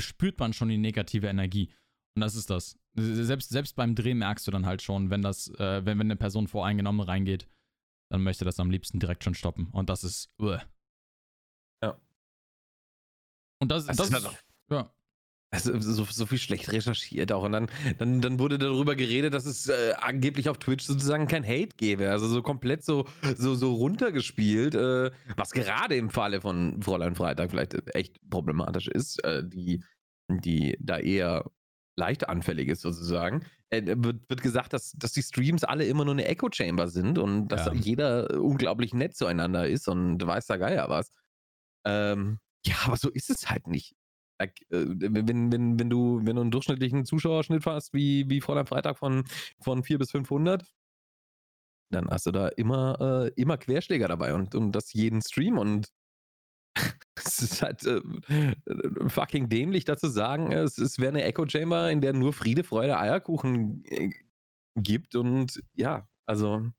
spürt 0.00 0.38
man 0.38 0.54
schon 0.54 0.68
die 0.68 0.78
negative 0.78 1.26
Energie. 1.26 1.70
Und 2.16 2.22
das 2.22 2.34
ist 2.34 2.48
das. 2.48 2.78
selbst, 2.94 3.50
selbst 3.50 3.76
beim 3.76 3.94
Dreh 3.94 4.14
merkst 4.14 4.46
du 4.46 4.50
dann 4.50 4.66
halt 4.66 4.82
schon, 4.82 5.10
wenn 5.10 5.20
das, 5.20 5.48
äh, 5.58 5.84
wenn, 5.84 5.98
wenn 5.98 6.06
eine 6.06 6.16
Person 6.16 6.48
voreingenommen 6.48 7.06
reingeht, 7.06 7.46
dann 8.10 8.22
möchte 8.22 8.44
das 8.44 8.58
am 8.58 8.70
liebsten 8.70 9.00
direkt 9.00 9.22
schon 9.24 9.34
stoppen. 9.34 9.68
Und 9.72 9.90
das 9.90 10.02
ist. 10.04 10.30
Uh. 10.40 10.56
Und 13.60 13.70
das, 13.70 13.86
das, 13.86 13.96
das 13.96 14.10
ist. 14.10 14.44
Ja. 14.70 14.92
Also 15.50 15.80
so, 15.80 16.04
so, 16.04 16.26
viel 16.26 16.38
schlecht 16.38 16.70
recherchiert 16.70 17.32
auch. 17.32 17.42
Und 17.42 17.52
dann, 17.52 17.70
dann, 17.96 18.20
dann 18.20 18.38
wurde 18.38 18.58
darüber 18.58 18.94
geredet, 18.96 19.32
dass 19.32 19.46
es 19.46 19.68
äh, 19.68 19.94
angeblich 19.98 20.50
auf 20.50 20.58
Twitch 20.58 20.84
sozusagen 20.84 21.26
kein 21.26 21.42
Hate 21.42 21.74
gäbe. 21.76 22.10
Also 22.10 22.28
so 22.28 22.42
komplett 22.42 22.84
so, 22.84 23.06
so, 23.36 23.54
so 23.54 23.72
runtergespielt, 23.72 24.74
äh, 24.74 25.10
was 25.36 25.52
gerade 25.52 25.96
im 25.96 26.10
Falle 26.10 26.42
von 26.42 26.82
Fräulein 26.82 27.14
Freitag 27.14 27.50
vielleicht 27.50 27.74
echt 27.94 28.20
problematisch 28.28 28.88
ist, 28.88 29.24
äh, 29.24 29.42
die, 29.42 29.82
die 30.28 30.76
da 30.80 30.98
eher 30.98 31.50
leicht 31.96 32.28
anfällig 32.28 32.68
ist 32.68 32.82
sozusagen. 32.82 33.46
Äh, 33.70 33.82
wird, 33.86 34.28
wird 34.28 34.42
gesagt, 34.42 34.74
dass, 34.74 34.92
dass 34.92 35.12
die 35.12 35.22
Streams 35.22 35.64
alle 35.64 35.86
immer 35.86 36.04
nur 36.04 36.14
eine 36.14 36.26
Echo 36.26 36.50
Chamber 36.52 36.88
sind 36.88 37.16
und 37.16 37.48
dass 37.48 37.66
ja. 37.66 37.72
jeder 37.72 38.38
unglaublich 38.38 38.92
nett 38.92 39.16
zueinander 39.16 39.66
ist 39.66 39.88
und 39.88 40.24
weiß 40.24 40.44
da 40.44 40.58
Geier 40.58 40.90
was. 40.90 41.10
Ähm, 41.86 42.38
ja, 42.66 42.76
aber 42.86 42.96
so 42.96 43.10
ist 43.10 43.30
es 43.30 43.50
halt 43.50 43.66
nicht. 43.66 43.94
Äh, 44.38 44.48
wenn, 44.70 45.52
wenn, 45.52 45.78
wenn, 45.78 45.90
du, 45.90 46.20
wenn 46.24 46.36
du 46.36 46.42
einen 46.42 46.50
durchschnittlichen 46.50 47.04
Zuschauerschnitt 47.04 47.66
hast, 47.66 47.92
wie, 47.92 48.28
wie 48.28 48.40
vor 48.40 48.64
Freitag 48.66 48.98
von, 48.98 49.24
von 49.60 49.82
4 49.82 49.98
bis 49.98 50.12
500, 50.12 50.64
dann 51.90 52.08
hast 52.10 52.26
du 52.26 52.32
da 52.32 52.48
immer, 52.48 53.24
äh, 53.26 53.40
immer 53.40 53.56
Querschläger 53.56 54.08
dabei 54.08 54.34
und, 54.34 54.54
und 54.54 54.72
das 54.72 54.92
jeden 54.92 55.22
Stream 55.22 55.58
und 55.58 55.88
es 57.16 57.40
ist 57.40 57.62
halt 57.62 57.84
äh, 57.84 58.00
fucking 59.08 59.48
dämlich 59.48 59.84
dazu 59.84 60.08
sagen, 60.08 60.52
es, 60.52 60.78
es 60.78 60.98
wäre 60.98 61.10
eine 61.10 61.24
Echo 61.24 61.48
Chamber, 61.48 61.90
in 61.90 62.00
der 62.00 62.12
nur 62.12 62.32
Friede, 62.32 62.62
Freude, 62.62 62.98
Eierkuchen 62.98 63.84
äh, 63.86 64.10
gibt 64.76 65.16
und 65.16 65.62
ja, 65.74 66.08
also 66.26 66.70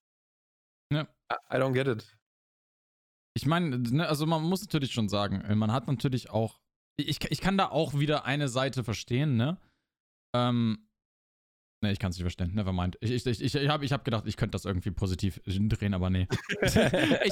ja. 0.92 1.08
I, 1.32 1.56
I 1.56 1.58
don't 1.58 1.74
get 1.74 1.88
it. 1.88 2.19
Ich 3.42 3.46
meine, 3.46 3.80
ne, 3.80 4.06
also 4.06 4.26
man 4.26 4.44
muss 4.44 4.62
natürlich 4.62 4.92
schon 4.92 5.08
sagen, 5.08 5.42
man 5.58 5.72
hat 5.72 5.88
natürlich 5.88 6.30
auch 6.30 6.60
ich, 6.98 7.20
ich 7.32 7.40
kann 7.40 7.58
da 7.58 7.70
auch 7.70 7.98
wieder 7.98 8.26
eine 8.26 8.50
Seite 8.50 8.84
verstehen, 8.84 9.38
ne? 9.38 9.58
Ähm, 10.36 10.80
Ne, 11.82 11.94
ich 11.94 12.00
kann 12.00 12.10
es 12.12 12.18
nicht 12.18 12.24
verstehen. 12.24 12.52
Nevermind. 12.56 12.98
Ich, 13.00 13.26
ich, 13.26 13.42
ich, 13.42 13.56
ich 13.56 13.70
habe 13.70 13.86
ich 13.86 13.94
hab 13.94 14.04
gedacht, 14.04 14.26
ich 14.28 14.36
könnte 14.36 14.52
das 14.52 14.66
irgendwie 14.66 14.92
positiv 14.92 15.40
drehen, 15.46 15.94
aber 15.94 16.10
nee. 16.10 16.28
ich 16.62 16.76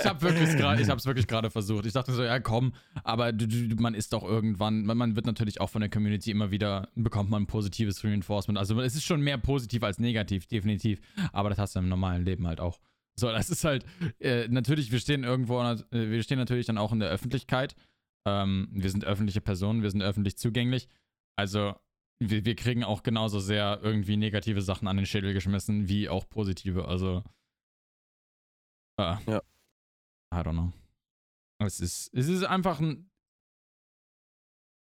habe 0.06 0.26
es 0.26 1.06
wirklich 1.06 1.28
gerade 1.28 1.52
versucht. 1.52 1.86
Ich 1.86 1.92
dachte 1.92 2.14
so, 2.14 2.24
ja, 2.24 2.40
komm, 2.40 2.74
aber 3.04 3.34
du, 3.34 3.46
du, 3.46 3.76
man 3.76 3.94
ist 3.94 4.14
doch 4.14 4.24
irgendwann, 4.24 4.86
man 4.86 5.18
wird 5.18 5.26
natürlich 5.26 5.60
auch 5.60 5.70
von 5.70 5.82
der 5.82 5.90
Community 5.90 6.32
immer 6.32 6.50
wieder, 6.50 6.88
bekommt 6.96 7.30
man 7.30 7.46
positives 7.46 8.06
Reinforcement. 8.06 8.58
Also 8.58 8.80
es 8.80 8.96
ist 8.96 9.04
schon 9.04 9.20
mehr 9.20 9.38
positiv 9.38 9.84
als 9.84 10.00
negativ, 10.00 10.48
definitiv. 10.48 11.02
Aber 11.34 11.50
das 11.50 11.58
hast 11.58 11.76
du 11.76 11.80
im 11.80 11.90
normalen 11.90 12.24
Leben 12.24 12.48
halt 12.48 12.62
auch. 12.62 12.80
So, 13.20 13.32
das 13.32 13.50
ist 13.50 13.64
halt, 13.64 13.86
äh, 14.20 14.48
natürlich, 14.48 14.92
wir 14.92 15.00
stehen 15.00 15.24
irgendwo, 15.24 15.60
äh, 15.62 15.78
wir 15.92 16.22
stehen 16.22 16.38
natürlich 16.38 16.68
dann 16.68 16.78
auch 16.78 16.94
in 16.94 17.00
der 17.00 17.10
Öffentlichkeit. 17.10 17.76
Ähm, 18.28 18.68
wir 18.72 18.92
sind 18.92 19.06
öffentliche 19.06 19.42
Personen, 19.42 19.82
wir 19.82 19.90
sind 19.90 20.04
öffentlich 20.04 20.38
zugänglich. 20.38 20.88
Also 21.36 21.76
wir, 22.20 22.46
wir 22.46 22.56
kriegen 22.56 22.84
auch 22.84 23.04
genauso 23.04 23.40
sehr 23.40 23.80
irgendwie 23.82 24.18
negative 24.18 24.62
Sachen 24.62 24.88
an 24.88 24.98
den 24.98 25.06
Schädel 25.06 25.34
geschmissen, 25.34 25.88
wie 25.88 26.10
auch 26.10 26.30
positive. 26.30 26.88
Also. 26.88 27.24
Äh, 29.00 29.16
ja. 29.26 29.42
I 30.34 30.38
don't 30.38 30.54
know. 30.54 30.74
Es 31.60 31.80
ist, 31.80 32.14
es 32.14 32.28
ist 32.28 32.44
einfach 32.44 32.80
ein. 32.80 33.10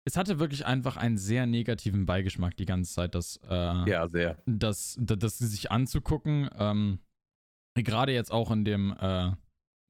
Es 0.06 0.16
hatte 0.16 0.38
wirklich 0.38 0.66
einfach 0.66 0.96
einen 0.96 1.18
sehr 1.18 1.46
negativen 1.46 2.06
Beigeschmack 2.06 2.56
die 2.56 2.64
ganze 2.64 2.92
Zeit, 2.92 3.14
das. 3.14 3.38
Äh, 3.48 3.90
ja, 3.90 4.08
sehr. 4.08 4.42
Das, 4.46 4.96
das, 5.00 5.18
das 5.18 5.38
sich 5.38 5.70
anzugucken. 5.70 6.48
Ähm, 6.56 7.00
Gerade 7.74 8.12
jetzt 8.12 8.32
auch 8.32 8.50
in 8.50 8.64
dem. 8.64 8.96
Äh, 8.98 9.32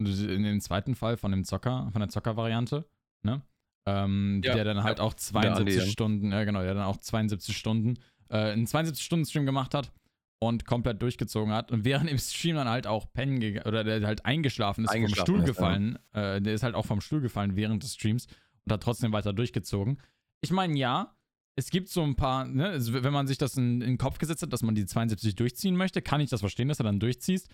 in 0.03 0.45
dem 0.45 0.63
zweiten 0.63 0.95
Fall 0.95 1.19
von 1.19 1.31
dem 1.31 1.45
Zocker, 1.45 1.91
von 1.93 2.01
der 2.01 2.09
Zocker-Variante 2.09 2.87
ne? 3.23 3.43
Ähm, 3.87 4.41
ja, 4.45 4.55
der 4.55 4.65
dann 4.65 4.83
halt 4.83 4.99
ja. 4.99 5.05
auch 5.05 5.15
72 5.15 5.91
Stunden, 5.91 6.33
ja 6.33 6.45
genau, 6.45 6.63
der 6.63 6.75
dann 6.75 6.85
auch 6.85 6.99
72 6.99 7.57
Stunden, 7.57 7.99
äh, 8.29 8.53
einen 8.53 8.67
72-Stunden-Stream 8.67 9.47
gemacht 9.47 9.75
hat 9.75 9.93
und 10.39 10.67
komplett 10.67 11.01
durchgezogen 11.01 11.53
hat 11.53 11.73
und 11.73 11.85
während 11.85 12.11
im 12.11 12.19
Stream 12.19 12.57
dann 12.57 12.69
halt 12.69 12.87
auch 12.87 13.13
pennen 13.13 13.59
oder 13.65 13.85
der 13.85 14.07
halt 14.07 14.25
eingeschlafen 14.27 14.85
ist, 14.85 14.91
eingeschlafen 14.91 15.27
vom 15.27 15.35
Stuhl 15.35 15.41
ist, 15.41 15.47
gefallen, 15.47 15.99
ja. 16.15 16.37
äh, 16.37 16.43
der 16.43 16.55
ist 16.55 16.63
halt 16.63 16.75
auch 16.75 16.87
vom 16.87 17.01
Stuhl 17.01 17.21
gefallen 17.21 17.57
während 17.57 17.83
des 17.83 17.95
Streams 17.95 18.27
und 18.65 18.73
hat 18.73 18.83
trotzdem 18.83 19.13
weiter 19.13 19.33
durchgezogen. 19.33 20.01
Ich 20.43 20.51
meine, 20.51 20.79
ja, 20.79 21.17
es 21.57 21.71
gibt 21.71 21.89
so 21.89 22.03
ein 22.03 22.17
paar, 22.17 22.47
ne, 22.47 22.69
also 22.69 22.93
wenn 22.93 23.13
man 23.13 23.27
sich 23.27 23.39
das 23.39 23.57
in, 23.57 23.81
in, 23.81 23.81
den 23.81 23.99
Kopf 23.99 24.19
gesetzt 24.19 24.43
hat, 24.43 24.53
dass 24.53 24.63
man 24.63 24.75
die 24.75 24.87
72 24.87 25.35
durchziehen 25.35 25.77
möchte, 25.77 26.01
kann 26.03 26.21
ich 26.21 26.31
das 26.31 26.41
verstehen, 26.41 26.69
dass 26.69 26.81
er 26.81 26.85
dann 26.85 27.01
durchziehst. 27.01 27.49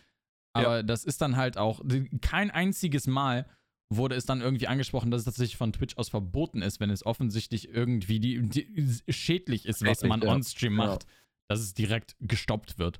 Aber 0.53 0.83
das 0.83 1.05
ist 1.05 1.21
dann 1.21 1.37
halt 1.37 1.59
auch 1.59 1.83
kein 2.23 2.51
einziges 2.51 3.07
Mal 3.07 3.47
wurde 3.89 4.17
es 4.17 4.27
dann 4.27 4.41
irgendwie 4.41 4.67
angesprochen, 4.67 5.11
dass 5.11 5.21
es 5.21 5.25
tatsächlich 5.27 5.57
von 5.57 5.73
Twitch 5.73 5.97
aus 5.97 6.09
verboten 6.09 6.63
ist, 6.63 6.81
wenn 6.81 6.91
es 6.91 7.07
offensichtlich 7.07 7.69
irgendwie 7.69 8.19
die, 8.19 8.41
die 8.49 9.13
schädlich 9.13 9.67
ist, 9.67 9.85
was 9.85 10.03
man 10.03 10.23
ja. 10.23 10.33
on-stream 10.33 10.75
macht, 10.75 11.05
ja. 11.05 11.11
dass 11.49 11.61
es 11.61 11.75
direkt 11.75 12.17
gestoppt 12.21 12.79
wird. 12.79 12.99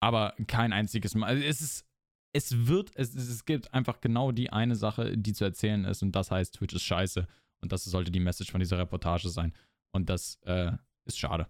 Aber 0.00 0.34
kein 0.46 0.72
einziges 0.72 1.14
Mal. 1.14 1.28
Also 1.28 1.44
es 1.44 1.60
ist, 1.60 1.86
es 2.32 2.66
wird, 2.66 2.90
es, 2.96 3.14
es 3.14 3.44
gibt 3.44 3.72
einfach 3.72 4.00
genau 4.00 4.32
die 4.32 4.50
eine 4.50 4.74
Sache, 4.74 5.16
die 5.16 5.32
zu 5.32 5.44
erzählen 5.44 5.84
ist, 5.84 6.02
und 6.02 6.12
das 6.12 6.30
heißt, 6.30 6.54
Twitch 6.54 6.74
ist 6.74 6.82
scheiße. 6.82 7.26
Und 7.60 7.72
das 7.72 7.84
sollte 7.84 8.10
die 8.10 8.20
Message 8.20 8.50
von 8.50 8.60
dieser 8.60 8.78
Reportage 8.78 9.28
sein. 9.28 9.54
Und 9.96 10.10
das 10.10 10.38
äh, 10.42 10.72
ist 11.06 11.18
schade. 11.18 11.48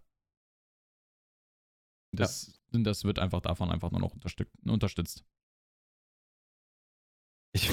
Das, 2.13 2.59
ja. 2.73 2.81
das 2.81 3.05
wird 3.05 3.19
einfach 3.19 3.41
davon 3.41 3.71
einfach 3.71 3.91
nur 3.91 4.01
noch 4.01 4.17
unterstützt. 4.65 5.25
Ich, 7.53 7.71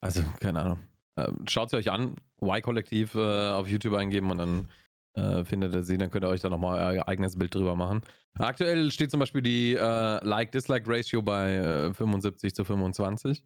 also, 0.00 0.22
keine 0.40 0.60
Ahnung. 0.62 0.80
Ähm, 1.16 1.44
Schaut 1.48 1.70
sie 1.70 1.76
euch 1.76 1.90
an, 1.90 2.16
Y-Kollektiv 2.42 3.14
äh, 3.14 3.50
auf 3.50 3.68
YouTube 3.68 3.94
eingeben 3.94 4.30
und 4.30 4.38
dann 4.38 4.68
äh, 5.14 5.44
findet 5.44 5.74
ihr 5.74 5.84
sie, 5.84 5.96
dann 5.96 6.10
könnt 6.10 6.24
ihr 6.24 6.28
euch 6.28 6.40
da 6.40 6.50
nochmal 6.50 6.94
euer 6.94 7.08
eigenes 7.08 7.38
Bild 7.38 7.54
drüber 7.54 7.76
machen. 7.76 8.02
Aktuell 8.34 8.90
steht 8.90 9.10
zum 9.10 9.20
Beispiel 9.20 9.42
die 9.42 9.74
äh, 9.74 10.24
Like-Dislike-Ratio 10.24 11.22
bei 11.22 11.54
äh, 11.56 11.94
75 11.94 12.54
zu 12.54 12.64
25. 12.64 13.44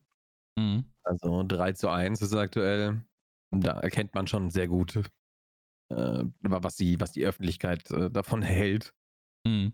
Mhm. 0.57 0.85
Also 1.03 1.43
3 1.43 1.73
zu 1.73 1.89
1 1.91 2.23
ist 2.23 2.35
aktuell. 2.35 3.03
Da 3.51 3.81
erkennt 3.81 4.15
man 4.15 4.27
schon 4.27 4.51
sehr 4.51 4.69
gut, 4.69 4.99
äh, 5.91 6.25
was, 6.41 6.77
die, 6.77 7.01
was 7.01 7.13
die 7.13 7.25
Öffentlichkeit 7.25 7.91
äh, 7.91 8.11
davon 8.11 8.43
hält. 8.43 8.93
Mhm. 9.47 9.73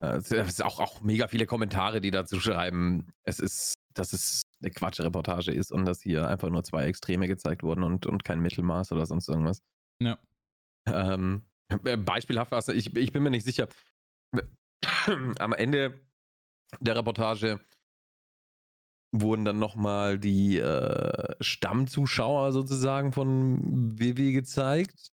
Äh, 0.00 0.16
es 0.16 0.28
sind 0.28 0.62
auch, 0.62 0.80
auch 0.80 1.00
mega 1.02 1.28
viele 1.28 1.46
Kommentare, 1.46 2.00
die 2.00 2.10
dazu 2.10 2.40
schreiben. 2.40 3.12
Es 3.22 3.40
ist, 3.40 3.74
dass 3.94 4.12
es 4.12 4.44
eine 4.60 4.70
Quatschreportage 4.70 5.52
ist 5.52 5.72
und 5.72 5.84
dass 5.84 6.00
hier 6.00 6.28
einfach 6.28 6.50
nur 6.50 6.64
zwei 6.64 6.84
Extreme 6.86 7.28
gezeigt 7.28 7.62
wurden 7.62 7.82
und, 7.82 8.06
und 8.06 8.24
kein 8.24 8.40
Mittelmaß 8.40 8.92
oder 8.92 9.06
sonst 9.06 9.28
irgendwas. 9.28 9.62
Ja. 10.00 10.18
Ähm, 10.86 11.44
äh, 11.84 11.96
beispielhaft 11.96 12.50
war 12.50 12.58
es, 12.58 12.68
ich, 12.68 12.94
ich 12.96 13.12
bin 13.12 13.22
mir 13.22 13.30
nicht 13.30 13.44
sicher. 13.44 13.68
Am 15.38 15.52
Ende 15.52 16.00
der 16.80 16.96
Reportage 16.96 17.60
wurden 19.12 19.44
dann 19.44 19.58
nochmal 19.58 20.18
die 20.18 20.58
äh, 20.58 21.36
Stammzuschauer 21.40 22.52
sozusagen 22.52 23.12
von 23.12 23.98
WW 23.98 24.32
gezeigt. 24.32 25.13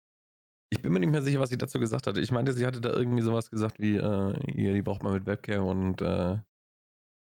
Ich 0.72 0.82
bin 0.82 0.94
mir 0.94 1.00
nicht 1.00 1.12
mehr 1.12 1.22
sicher, 1.24 1.40
was 1.40 1.50
sie 1.50 1.58
dazu 1.58 1.80
gesagt 1.80 2.06
hatte. 2.06 2.22
Ich 2.22 2.32
meinte, 2.32 2.54
sie 2.54 2.66
hatte 2.66 2.80
da 2.80 2.90
irgendwie 2.90 3.24
sowas 3.24 3.50
gesagt 3.50 3.80
wie, 3.80 3.96
äh, 3.96 4.40
hier, 4.54 4.74
die 4.74 4.84
braucht 4.84 5.02
man 5.02 5.14
mit 5.14 5.26
Webcam 5.26 5.66
und 5.66 6.02
äh, 6.02 6.38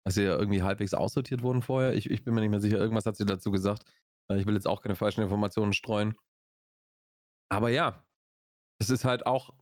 dass 0.05 0.15
sie 0.15 0.23
ja 0.23 0.37
irgendwie 0.37 0.61
halbwegs 0.61 0.93
aussortiert 0.93 1.41
wurden 1.41 1.61
vorher. 1.61 1.93
Ich, 1.93 2.09
ich 2.09 2.23
bin 2.23 2.33
mir 2.33 2.41
nicht 2.41 2.51
mehr 2.51 2.61
sicher, 2.61 2.77
irgendwas 2.77 3.05
hat 3.05 3.15
sie 3.15 3.25
dazu 3.25 3.51
gesagt. 3.51 3.83
Äh, 4.31 4.37
ich 4.37 4.45
will 4.45 4.53
jetzt 4.53 4.67
auch 4.67 4.81
keine 4.81 4.95
falschen 4.95 5.21
Informationen 5.21 5.73
streuen. 5.73 6.15
Aber 7.51 7.69
ja, 7.69 8.03
es 8.79 8.89
ist 8.89 9.05
halt 9.05 9.25
auch 9.25 9.53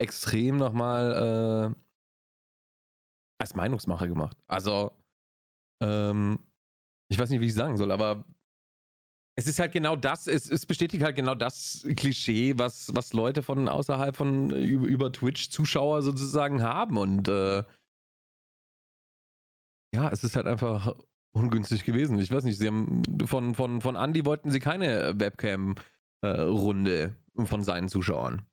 extrem 0.00 0.56
nochmal 0.56 1.74
äh, 1.74 1.80
als 3.40 3.54
Meinungsmache 3.54 4.08
gemacht. 4.08 4.38
Also, 4.46 4.92
ähm, 5.82 6.38
ich 7.10 7.18
weiß 7.18 7.30
nicht, 7.30 7.40
wie 7.40 7.46
ich 7.46 7.54
sagen 7.54 7.76
soll, 7.76 7.92
aber 7.92 8.24
es 9.36 9.46
ist 9.46 9.58
halt 9.58 9.72
genau 9.72 9.96
das, 9.96 10.26
es, 10.26 10.48
es 10.48 10.64
bestätigt 10.64 11.02
halt 11.02 11.16
genau 11.16 11.34
das 11.34 11.84
Klischee, 11.96 12.56
was, 12.56 12.94
was 12.94 13.12
Leute 13.12 13.42
von 13.42 13.68
außerhalb 13.68 14.14
von 14.14 14.50
über, 14.50 14.86
über 14.86 15.12
Twitch 15.12 15.50
Zuschauer 15.50 16.02
sozusagen 16.02 16.62
haben. 16.62 16.96
Und 16.96 17.26
äh, 17.28 17.64
ja, 19.92 20.10
es 20.10 20.22
ist 20.22 20.36
halt 20.36 20.46
einfach 20.46 20.94
ungünstig 21.32 21.84
gewesen. 21.84 22.18
Ich 22.20 22.30
weiß 22.30 22.44
nicht, 22.44 22.58
sie 22.58 22.68
haben 22.68 23.02
von, 23.26 23.56
von, 23.56 23.80
von 23.80 23.96
Andy 23.96 24.24
wollten 24.24 24.52
sie 24.52 24.60
keine 24.60 25.18
Webcam-Runde 25.18 27.16
äh, 27.36 27.44
von 27.44 27.64
seinen 27.64 27.88
Zuschauern. 27.88 28.46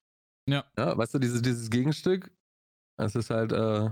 Ja. 0.47 0.65
ja. 0.77 0.97
Weißt 0.97 1.13
du, 1.13 1.19
dieses, 1.19 1.43
dieses 1.43 1.69
Gegenstück, 1.69 2.31
es 2.97 3.13
ist 3.15 3.29
halt, 3.29 3.51
äh, 3.51 3.91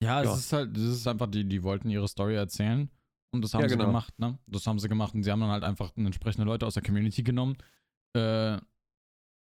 ja, 0.00 0.20
es 0.20 0.26
ja. 0.28 0.34
ist 0.34 0.52
halt, 0.52 0.76
es 0.76 0.84
ist 0.84 1.08
einfach, 1.08 1.26
die, 1.26 1.44
die 1.44 1.64
wollten 1.64 1.90
ihre 1.90 2.06
Story 2.06 2.36
erzählen 2.36 2.88
und 3.32 3.42
das 3.42 3.54
haben 3.54 3.62
ja, 3.62 3.68
sie 3.68 3.74
genau. 3.74 3.86
gemacht, 3.88 4.18
ne? 4.18 4.38
Das 4.46 4.66
haben 4.66 4.78
sie 4.78 4.88
gemacht 4.88 5.14
und 5.14 5.22
sie 5.22 5.30
haben 5.30 5.40
dann 5.40 5.50
halt 5.50 5.64
einfach 5.64 5.92
entsprechende 5.96 6.46
Leute 6.46 6.66
aus 6.66 6.74
der 6.74 6.82
Community 6.82 7.22
genommen, 7.22 7.56
äh, 8.14 8.58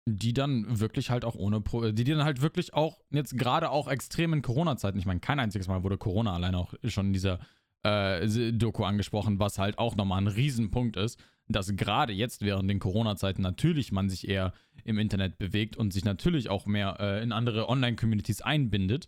die 0.06 0.34
dann 0.34 0.80
wirklich 0.80 1.10
halt 1.10 1.26
auch 1.26 1.36
ohne, 1.36 1.62
Pro 1.62 1.92
die 1.92 2.04
dann 2.04 2.24
halt 2.24 2.42
wirklich 2.42 2.74
auch, 2.74 3.00
jetzt 3.12 3.38
gerade 3.38 3.70
auch 3.70 3.88
extrem 3.88 4.34
in 4.34 4.42
Corona-Zeiten, 4.42 4.98
ich 4.98 5.06
meine, 5.06 5.20
kein 5.20 5.40
einziges 5.40 5.68
Mal 5.68 5.84
wurde 5.84 5.98
Corona 5.98 6.34
alleine 6.34 6.58
auch 6.58 6.74
schon 6.86 7.08
in 7.08 7.14
dieser 7.14 7.40
äh, 7.84 8.52
Doku 8.52 8.84
angesprochen, 8.84 9.40
was 9.40 9.58
halt 9.58 9.78
auch 9.78 9.96
nochmal 9.96 10.22
ein 10.22 10.28
Riesenpunkt 10.28 10.98
ist, 10.98 11.20
dass 11.48 11.76
gerade 11.76 12.14
jetzt 12.14 12.42
während 12.42 12.70
den 12.70 12.80
Corona-Zeiten 12.80 13.42
natürlich 13.42 13.92
man 13.92 14.10
sich 14.10 14.28
eher 14.28 14.54
im 14.84 14.98
Internet 14.98 15.38
bewegt 15.38 15.76
und 15.78 15.92
sich 15.92 16.06
natürlich 16.06 16.50
auch 16.50 16.66
mehr 16.66 16.98
äh, 17.00 17.24
in 17.24 17.32
andere 17.32 17.70
Online-Communities 17.70 18.42
einbindet. 18.42 19.08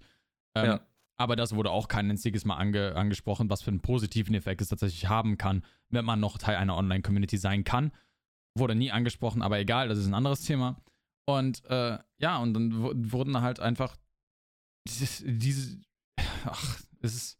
Ähm, 0.55 0.65
ja. 0.65 0.81
Aber 1.17 1.35
das 1.35 1.55
wurde 1.55 1.71
auch 1.71 1.87
kein 1.87 2.09
einziges 2.09 2.43
Mal 2.45 2.55
ange 2.55 2.95
angesprochen, 2.95 3.49
was 3.49 3.61
für 3.61 3.69
einen 3.69 3.81
positiven 3.81 4.33
Effekt 4.35 4.61
es 4.61 4.69
tatsächlich 4.69 5.07
haben 5.07 5.37
kann, 5.37 5.63
wenn 5.89 6.05
man 6.05 6.19
noch 6.19 6.37
Teil 6.37 6.55
einer 6.55 6.75
Online-Community 6.75 7.37
sein 7.37 7.63
kann. 7.63 7.91
Wurde 8.57 8.75
nie 8.75 8.91
angesprochen, 8.91 9.41
aber 9.41 9.59
egal, 9.59 9.87
das 9.87 9.97
ist 9.97 10.07
ein 10.07 10.13
anderes 10.13 10.41
Thema. 10.41 10.81
Und 11.25 11.63
äh, 11.65 11.99
ja, 12.19 12.37
und 12.37 12.53
dann 12.53 13.11
wurden 13.11 13.41
halt 13.41 13.59
einfach 13.59 13.97
diese, 14.85 15.81
ach, 16.45 16.81
es 16.99 17.15
ist, 17.15 17.39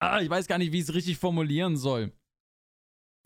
ah, 0.00 0.20
ich 0.20 0.30
weiß 0.30 0.46
gar 0.46 0.58
nicht, 0.58 0.72
wie 0.72 0.78
ich 0.78 0.84
es 0.84 0.94
richtig 0.94 1.18
formulieren 1.18 1.76
soll. 1.76 2.12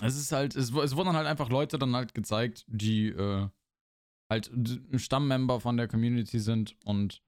Es 0.02 0.16
ist 0.16 0.32
halt, 0.32 0.54
es, 0.56 0.72
es 0.72 0.96
wurden 0.96 1.14
halt 1.14 1.26
einfach 1.26 1.48
Leute 1.48 1.78
dann 1.78 1.94
halt 1.94 2.14
gezeigt, 2.14 2.64
die 2.68 3.08
äh, 3.08 3.48
halt 4.30 4.50
Stammmember 4.96 5.60
von 5.60 5.76
der 5.76 5.88
Community 5.88 6.38
sind 6.38 6.76
und 6.84 7.22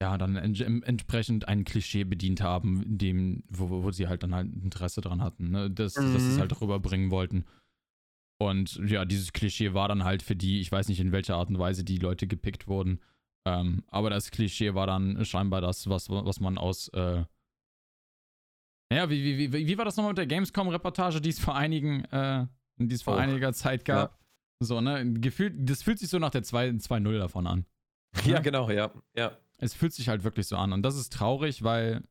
ja, 0.00 0.16
dann 0.16 0.36
ent 0.36 0.60
entsprechend 0.60 1.48
ein 1.48 1.64
Klischee 1.64 2.04
bedient 2.04 2.40
haben, 2.40 2.98
dem, 2.98 3.42
wo, 3.48 3.82
wo 3.82 3.90
sie 3.90 4.06
halt 4.06 4.22
dann 4.22 4.34
halt 4.34 4.48
Interesse 4.62 5.00
dran 5.00 5.22
hatten, 5.22 5.50
ne? 5.50 5.70
dass, 5.70 5.96
mhm. 5.96 6.12
dass 6.12 6.22
sie 6.22 6.32
es 6.32 6.38
halt 6.38 6.60
rüberbringen 6.60 7.10
wollten. 7.10 7.44
Und 8.40 8.76
ja, 8.88 9.04
dieses 9.04 9.32
Klischee 9.32 9.74
war 9.74 9.88
dann 9.88 10.04
halt 10.04 10.22
für 10.22 10.36
die, 10.36 10.60
ich 10.60 10.70
weiß 10.70 10.88
nicht 10.88 11.00
in 11.00 11.10
welcher 11.10 11.36
Art 11.36 11.48
und 11.48 11.58
Weise 11.58 11.82
die 11.82 11.98
Leute 11.98 12.28
gepickt 12.28 12.68
wurden, 12.68 13.00
ähm, 13.44 13.82
aber 13.88 14.10
das 14.10 14.30
Klischee 14.30 14.74
war 14.74 14.86
dann 14.86 15.24
scheinbar 15.24 15.60
das, 15.60 15.88
was, 15.88 16.08
was 16.08 16.38
man 16.38 16.58
aus, 16.58 16.88
äh, 16.88 17.24
naja, 18.90 19.10
wie, 19.10 19.22
wie, 19.24 19.52
wie, 19.52 19.66
wie 19.66 19.78
war 19.78 19.84
das 19.84 19.96
nochmal 19.96 20.12
mit 20.12 20.18
der 20.18 20.26
Gamescom-Reportage, 20.26 21.20
die 21.20 21.30
es 21.30 21.40
vor 21.40 21.56
einigen, 21.56 22.04
äh, 22.04 22.46
die 22.76 22.94
es 22.94 23.02
vor 23.02 23.14
oh. 23.14 23.18
einiger 23.18 23.52
Zeit 23.52 23.84
gab? 23.84 24.12
Ja. 24.12 24.18
So, 24.60 24.80
ne? 24.80 25.12
Gefühlt, 25.14 25.54
das 25.68 25.82
fühlt 25.82 25.98
sich 25.98 26.08
so 26.08 26.18
nach 26.18 26.30
der 26.30 26.42
2-0 26.42 27.18
davon 27.18 27.46
an. 27.46 27.66
Ja, 28.24 28.40
genau, 28.40 28.70
ja. 28.70 28.90
ja. 29.14 29.36
Es 29.60 29.74
fühlt 29.74 29.92
sich 29.92 30.08
halt 30.08 30.24
wirklich 30.24 30.46
so 30.46 30.56
an. 30.56 30.72
Und 30.72 30.82
das 30.82 30.96
ist 30.96 31.12
traurig, 31.12 31.62
weil. 31.62 32.02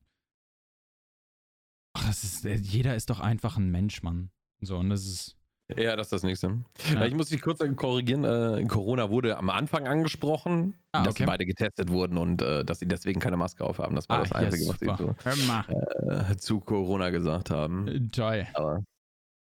Ach, 1.93 2.05
das 2.05 2.23
ist. 2.23 2.43
Jeder 2.43 2.95
ist 2.95 3.09
doch 3.09 3.19
einfach 3.19 3.57
ein 3.57 3.71
Mensch, 3.71 4.03
Mann. 4.03 4.29
So, 4.61 4.77
und 4.77 4.89
das 4.89 5.05
ist. 5.05 5.37
Ja, 5.75 5.97
das 5.97 6.07
ist 6.07 6.13
das 6.13 6.23
nächste. 6.23 6.63
Ja. 6.93 7.05
Ich 7.05 7.13
muss 7.13 7.27
dich 7.27 7.41
kurz 7.41 7.59
korrigieren. 7.75 8.23
Äh, 8.23 8.63
Corona 8.67 9.09
wurde 9.09 9.37
am 9.37 9.49
Anfang 9.49 9.85
angesprochen, 9.85 10.75
ah, 10.93 11.03
dass 11.03 11.15
okay. 11.15 11.25
beide 11.25 11.45
getestet 11.45 11.89
wurden 11.89 12.17
und 12.17 12.41
äh, 12.41 12.63
dass 12.63 12.79
sie 12.79 12.87
deswegen 12.87 13.19
keine 13.19 13.35
Maske 13.35 13.65
aufhaben. 13.65 13.93
Das 13.93 14.07
war 14.07 14.19
ah, 14.19 14.23
das 14.23 14.31
Einzige, 14.31 14.63
yes, 14.63 14.69
was 14.69 14.79
sie 14.79 15.35
so, 15.35 16.31
äh, 16.31 16.37
zu 16.37 16.61
Corona 16.61 17.09
gesagt 17.09 17.49
haben. 17.49 18.09
Toll. 18.11 18.47
Aber, 18.53 18.81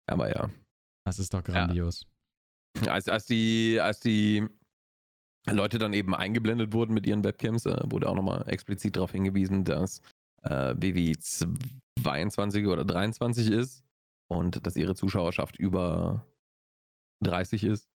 aber 0.07 0.29
ja. 0.29 0.49
Das 1.05 1.19
ist 1.19 1.35
doch 1.35 1.43
grandios. 1.43 2.07
Ja. 2.83 2.93
Als, 2.93 3.07
als, 3.07 3.25
die, 3.25 3.79
als 3.79 3.99
die 3.99 4.47
Leute 5.51 5.77
dann 5.77 5.93
eben 5.93 6.13
eingeblendet 6.15 6.73
wurden 6.73 6.93
mit 6.93 7.05
ihren 7.05 7.23
Webcams, 7.23 7.65
äh, 7.65 7.79
wurde 7.85 8.09
auch 8.09 8.15
nochmal 8.15 8.43
explizit 8.47 8.95
darauf 8.95 9.11
hingewiesen, 9.11 9.63
dass 9.63 10.01
äh, 10.43 10.73
BW 10.75 11.15
22 12.01 12.67
oder 12.67 12.85
23 12.85 13.49
ist 13.49 13.83
und 14.27 14.65
dass 14.65 14.75
ihre 14.75 14.95
Zuschauerschaft 14.95 15.57
über 15.57 16.25
30 17.23 17.63
ist. 17.63 17.89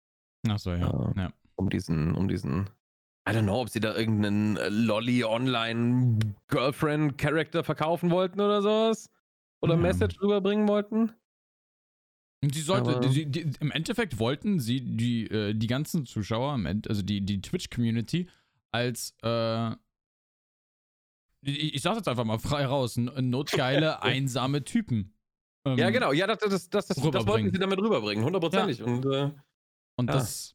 Ach 0.49 0.59
so, 0.59 0.73
ja. 0.73 1.13
Äh, 1.17 1.21
ja. 1.21 1.33
Um 1.57 1.71
diesen, 1.71 2.15
um 2.15 2.29
diesen, 2.29 2.71
I 3.29 3.33
don't 3.33 3.43
know, 3.43 3.61
ob 3.61 3.69
sie 3.69 3.81
da 3.81 3.95
irgendeinen 3.95 4.57
äh, 4.57 4.69
Lolly 4.69 5.25
Online 5.25 6.19
Girlfriend 6.49 7.19
Character 7.19 7.65
verkaufen 7.65 8.11
wollten 8.11 8.41
oder 8.41 8.63
sowas. 8.63 9.11
Oder 9.61 9.75
ja. 9.75 9.81
Message 9.81 10.21
rüberbringen 10.21 10.69
wollten. 10.69 11.13
Sie 12.41 12.61
sollte, 12.61 13.01
die, 13.01 13.27
die, 13.27 13.51
im 13.59 13.73
Endeffekt 13.73 14.21
wollten 14.21 14.61
sie 14.61 14.81
die, 14.81 15.27
äh, 15.27 15.55
die 15.55 15.67
ganzen 15.67 16.07
Zuschauer, 16.07 16.59
also 16.89 17.03
die, 17.03 17.21
die 17.21 17.41
Twitch-Community, 17.41 18.29
als, 18.71 19.17
äh, 19.23 19.73
ich, 21.43 21.75
ich 21.75 21.83
sag's 21.83 21.99
jetzt 21.99 22.09
einfach 22.09 22.25
mal 22.25 22.39
frei 22.39 22.67
raus, 22.67 22.97
notgeile, 22.97 24.03
einsame 24.03 24.63
Typen. 24.63 25.15
Ähm, 25.65 25.79
ja, 25.79 25.91
genau, 25.91 26.13
ja, 26.13 26.29
das, 26.29 26.39
das, 26.39 26.71
das, 26.71 26.87
das, 26.87 27.11
das 27.11 27.27
wollten 27.27 27.51
sie 27.53 27.59
damit 27.59 27.81
rüberbringen, 27.81 28.25
hundertprozentig. 28.25 28.79
Ja. 28.79 28.85
Und, 28.85 29.05
äh, 29.07 29.33
und 29.97 30.07
ja. 30.07 30.15
das, 30.15 30.55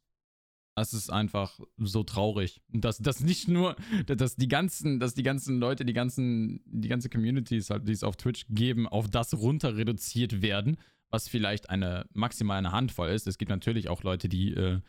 das 0.74 0.94
ist 0.94 1.10
einfach 1.10 1.60
so 1.76 2.02
traurig. 2.02 2.62
Und 2.72 2.86
dass, 2.86 2.96
dass 2.96 3.20
nicht 3.20 3.48
nur, 3.48 3.76
dass 4.06 4.36
die 4.36 4.48
ganzen, 4.48 5.00
dass 5.00 5.12
die 5.12 5.22
ganzen 5.22 5.58
Leute, 5.58 5.84
die 5.84 5.92
ganzen, 5.92 6.62
die 6.64 6.88
ganze 6.88 7.10
Communities 7.10 7.68
halt, 7.68 7.86
die 7.86 7.92
es 7.92 8.02
auf 8.02 8.16
Twitch 8.16 8.46
geben, 8.48 8.88
auf 8.88 9.10
das 9.10 9.34
runter 9.34 9.76
reduziert 9.76 10.40
werden 10.40 10.78
was 11.14 11.28
vielleicht 11.28 11.70
eine 11.70 12.06
maximal 12.12 12.58
eine 12.58 12.72
Handvoll 12.72 13.10
ist. 13.10 13.28
Es 13.28 13.38
gibt 13.38 13.48
natürlich 13.48 13.88
auch 13.88 14.02
Leute, 14.02 14.28
die 14.28 14.52
äh, 14.52 14.80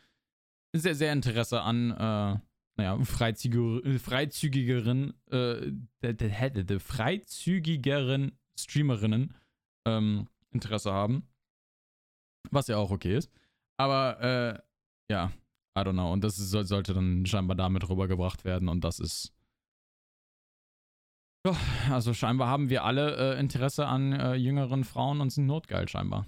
sehr, 0.74 0.96
sehr 0.96 1.14
Interesse 1.14 1.62
an, 1.62 1.92
äh, 1.92 2.40
naja, 2.78 2.98
freizügiger, 3.04 4.00
freizügigeren, 4.00 5.14
äh, 5.30 5.72
freizügigeren 6.80 8.32
Streamerinnen 8.58 9.36
ähm, 9.86 10.28
Interesse 10.50 10.92
haben. 10.92 11.28
Was 12.50 12.68
ja 12.68 12.78
auch 12.78 12.90
okay 12.90 13.18
ist. 13.18 13.32
Aber, 13.78 14.20
äh, 14.22 15.14
ja, 15.14 15.32
I 15.78 15.82
don't 15.82 15.94
know. 15.94 16.12
Und 16.12 16.24
das 16.24 16.40
ist, 16.40 16.50
sollte 16.50 16.96
dann 16.96 17.28
scheinbar 17.28 17.56
damit 17.56 17.88
rübergebracht 17.88 18.46
werden 18.46 18.68
und 18.68 18.84
das 18.84 19.00
ist 19.00 19.35
ja, 21.46 21.56
also 21.92 22.14
scheinbar 22.14 22.48
haben 22.48 22.70
wir 22.70 22.84
alle 22.84 23.36
äh, 23.36 23.40
Interesse 23.40 23.86
an 23.86 24.14
äh, 24.14 24.34
jüngeren 24.36 24.84
Frauen 24.84 25.22
und 25.22 25.32
sind 25.32 25.46
notgeil 25.46 25.88
scheinbar. 25.88 26.26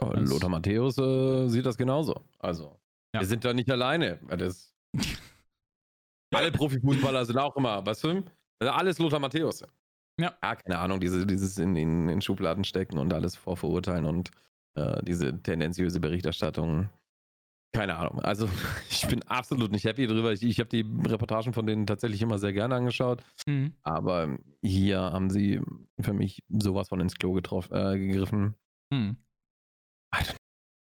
Oh, 0.00 0.10
Lothar 0.14 0.50
Matthäus 0.50 0.98
äh, 0.98 1.48
sieht 1.48 1.64
das 1.64 1.78
genauso. 1.78 2.20
Also, 2.38 2.78
ja. 3.14 3.20
wir 3.20 3.26
sind 3.26 3.44
da 3.44 3.54
nicht 3.54 3.70
alleine. 3.70 4.18
Das, 4.36 4.74
alle 6.34 6.52
Profifußballer 6.52 7.24
sind 7.24 7.38
auch 7.38 7.56
immer, 7.56 7.84
weißt 7.86 8.04
du? 8.04 8.24
Also 8.58 8.72
alles 8.72 8.98
Lothar 8.98 9.20
Matthäus. 9.20 9.64
Ja. 10.18 10.34
ja. 10.42 10.56
keine 10.56 10.78
Ahnung, 10.78 11.00
diese, 11.00 11.26
dieses 11.26 11.56
in, 11.58 11.76
in, 11.76 12.08
in 12.08 12.20
Schubladen 12.20 12.64
stecken 12.64 12.98
und 12.98 13.12
alles 13.12 13.36
vorverurteilen 13.36 14.04
und 14.04 14.30
äh, 14.74 15.02
diese 15.04 15.40
tendenziöse 15.42 16.00
Berichterstattung 16.00 16.90
keine 17.72 17.96
Ahnung. 17.96 18.20
Also 18.20 18.48
ich 18.90 19.06
bin 19.06 19.22
absolut 19.24 19.72
nicht 19.72 19.84
happy 19.84 20.06
drüber. 20.06 20.32
Ich, 20.32 20.42
ich 20.42 20.58
habe 20.60 20.70
die 20.70 20.84
Reportagen 21.06 21.52
von 21.52 21.66
denen 21.66 21.86
tatsächlich 21.86 22.22
immer 22.22 22.38
sehr 22.38 22.52
gerne 22.52 22.74
angeschaut. 22.74 23.22
Mhm. 23.46 23.74
Aber 23.82 24.38
hier 24.62 25.00
haben 25.00 25.30
sie 25.30 25.60
für 26.00 26.12
mich 26.12 26.42
sowas 26.48 26.88
von 26.88 27.00
ins 27.00 27.14
Klo 27.14 27.32
getroffen, 27.32 27.74
äh, 27.74 27.98
gegriffen. 27.98 28.54
Mhm. 28.90 29.16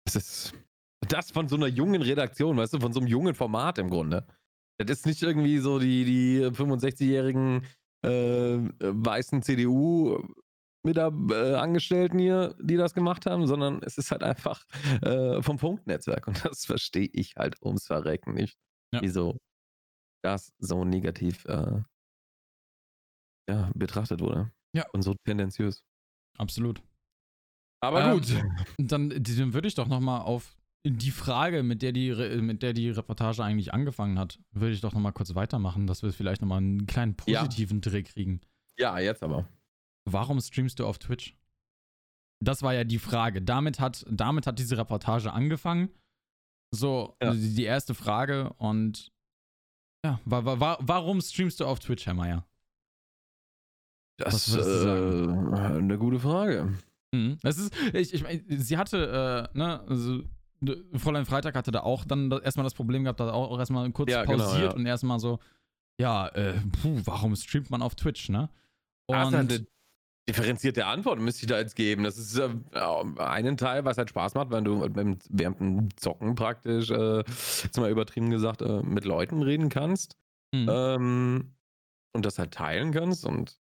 Das 0.06 0.16
ist 0.16 0.54
das 1.08 1.32
von 1.32 1.48
so 1.48 1.56
einer 1.56 1.68
jungen 1.68 2.02
Redaktion, 2.02 2.58
weißt 2.58 2.74
du, 2.74 2.80
von 2.80 2.94
so 2.94 3.00
einem 3.00 3.08
jungen 3.08 3.36
Format 3.36 3.78
im 3.78 3.90
Grunde. 3.90 4.26
Das 4.78 5.00
ist 5.00 5.06
nicht 5.06 5.22
irgendwie 5.22 5.60
so 5.60 5.80
die, 5.80 6.06
die 6.06 6.46
65-jährigen 6.46 7.66
äh, 8.04 8.58
weißen 8.80 9.42
CDU 9.44 10.24
mit 10.84 10.98
der 10.98 11.14
äh, 11.32 11.56
Angestellten 11.56 12.20
hier, 12.20 12.56
die 12.60 12.76
das 12.76 12.94
gemacht 12.94 13.26
haben, 13.26 13.48
sondern 13.48 13.82
es 13.84 13.98
ist 13.98 14.12
halt 14.12 14.24
einfach 14.24 14.66
äh, 15.02 15.42
vom 15.42 15.58
Punktnetzwerk 15.58 16.28
und 16.28 16.44
das 16.46 16.66
verstehe 16.66 17.10
ich 17.14 17.36
halt 17.36 17.62
ums 17.62 17.88
Verrecken 17.88 18.34
nicht, 18.34 18.58
ja. 18.94 19.02
wieso 19.02 19.40
das 20.24 20.54
so 20.58 20.86
negativ 20.86 21.46
äh, 21.46 21.82
ja, 23.50 23.72
betrachtet 23.76 24.22
wurde. 24.22 24.52
Ja. 24.76 24.86
Und 24.94 25.02
so 25.04 25.14
tendenziös. 25.26 25.84
Absolut. 26.38 26.82
Aber 27.82 28.06
ähm, 28.06 28.14
gut. 28.14 28.28
Dann, 28.78 29.10
dann 29.10 29.54
würde 29.54 29.68
ich 29.68 29.76
doch 29.76 29.88
nochmal 29.88 30.22
auf 30.22 30.56
die 30.86 31.12
Frage, 31.12 31.64
mit 31.64 31.82
der 31.82 31.92
die, 31.92 32.14
mit 32.42 32.62
der 32.62 32.74
die 32.74 32.90
Reportage 32.90 33.44
eigentlich 33.44 33.74
angefangen 33.74 34.20
hat, 34.20 34.40
würde 34.52 34.74
ich 34.74 34.82
doch 34.82 34.94
nochmal 34.94 35.14
kurz 35.14 35.36
weitermachen, 35.36 35.88
dass 35.88 36.04
wir 36.04 36.12
vielleicht 36.12 36.42
nochmal 36.42 36.60
einen 36.60 36.86
kleinen 36.88 37.16
positiven 37.16 37.82
ja. 37.82 37.90
Dreh 37.90 38.04
kriegen. 38.04 38.42
Ja, 38.78 39.00
jetzt 39.00 39.24
aber. 39.24 39.48
Warum 40.06 40.40
streamst 40.40 40.80
du 40.80 40.86
auf 40.86 40.98
Twitch? 40.98 41.36
Das 42.42 42.62
war 42.62 42.74
ja 42.74 42.84
die 42.84 43.00
Frage. 43.00 43.42
Damit 43.42 43.80
hat, 43.80 44.06
damit 44.10 44.48
hat 44.48 44.60
diese 44.60 44.78
Reportage 44.78 45.32
angefangen. 45.32 45.90
So, 46.72 47.16
ja. 47.22 47.34
die, 47.34 47.56
die, 47.56 47.64
erste 47.64 47.94
Frage 47.94 48.52
und 48.54 49.12
ja, 50.04 50.20
wa, 50.26 50.60
wa, 50.60 50.78
warum 50.82 51.22
streamst 51.22 51.60
du 51.60 51.66
auf 51.66 51.80
Twitch, 51.80 52.06
Herr 52.08 52.16
Meier? 52.16 52.46
Das 54.18 54.48
ist 54.48 54.58
äh, 54.58 55.78
eine 55.78 55.98
gute 55.98 56.20
Frage. 56.20 56.74
Mhm. 57.14 57.38
Das 57.42 57.58
ist, 57.58 57.74
ich, 57.94 58.14
ich 58.14 58.24
meine, 58.24 58.44
sie 58.48 58.78
hatte, 58.78 59.50
äh, 59.54 59.58
ne, 59.58 59.82
also, 59.88 60.24
Fräulein 60.96 61.26
Freitag 61.26 61.56
hatte 61.56 61.72
da 61.72 61.82
auch 61.82 62.06
dann 62.06 62.32
erstmal 62.32 62.64
das 62.64 62.74
Problem 62.74 63.04
gehabt, 63.04 63.20
da 63.20 63.32
auch 63.32 63.60
erstmal 63.60 63.92
kurz 63.92 64.12
ja, 64.12 64.24
genau, 64.26 64.38
pausiert 64.38 64.62
genau, 64.62 64.72
ja. 64.72 64.78
und 64.78 64.86
erstmal 64.86 65.20
so, 65.20 65.40
ja, 66.00 66.28
äh, 66.30 66.54
puh, 66.82 67.02
warum 67.06 67.36
streamt 67.36 67.70
man 67.70 67.82
auf 67.82 67.96
Twitch, 67.96 68.30
ne? 68.30 68.50
Und, 69.06 69.16
also, 69.16 69.64
differenzierte 70.28 70.86
Antwort 70.86 71.20
müsste 71.20 71.44
ich 71.44 71.48
da 71.48 71.60
jetzt 71.60 71.76
geben. 71.76 72.04
Das 72.04 72.18
ist 72.18 72.38
äh, 72.38 72.50
einen 73.18 73.58
Teil, 73.58 73.86
was 73.86 73.98
halt 73.98 74.10
Spaß 74.10 74.36
macht, 74.36 74.52
wenn 74.52 74.64
du 74.64 74.82
während 74.82 75.26
dem 75.30 75.90
Zocken 75.98 76.36
praktisch, 76.36 76.90
äh, 76.92 77.24
jetzt 77.64 77.78
mal 77.78 77.92
übertrieben 77.92 78.30
gesagt, 78.30 78.62
äh, 78.62 78.82
mit 78.84 79.06
Leuten 79.06 79.42
reden 79.42 79.70
kannst. 79.70 80.18
Mhm. 80.54 80.70
Ähm, 80.70 81.56
und 82.16 82.26
das 82.26 82.40
halt 82.40 82.54
teilen 82.54 82.92
kannst. 82.92 83.26
Und 83.26 83.60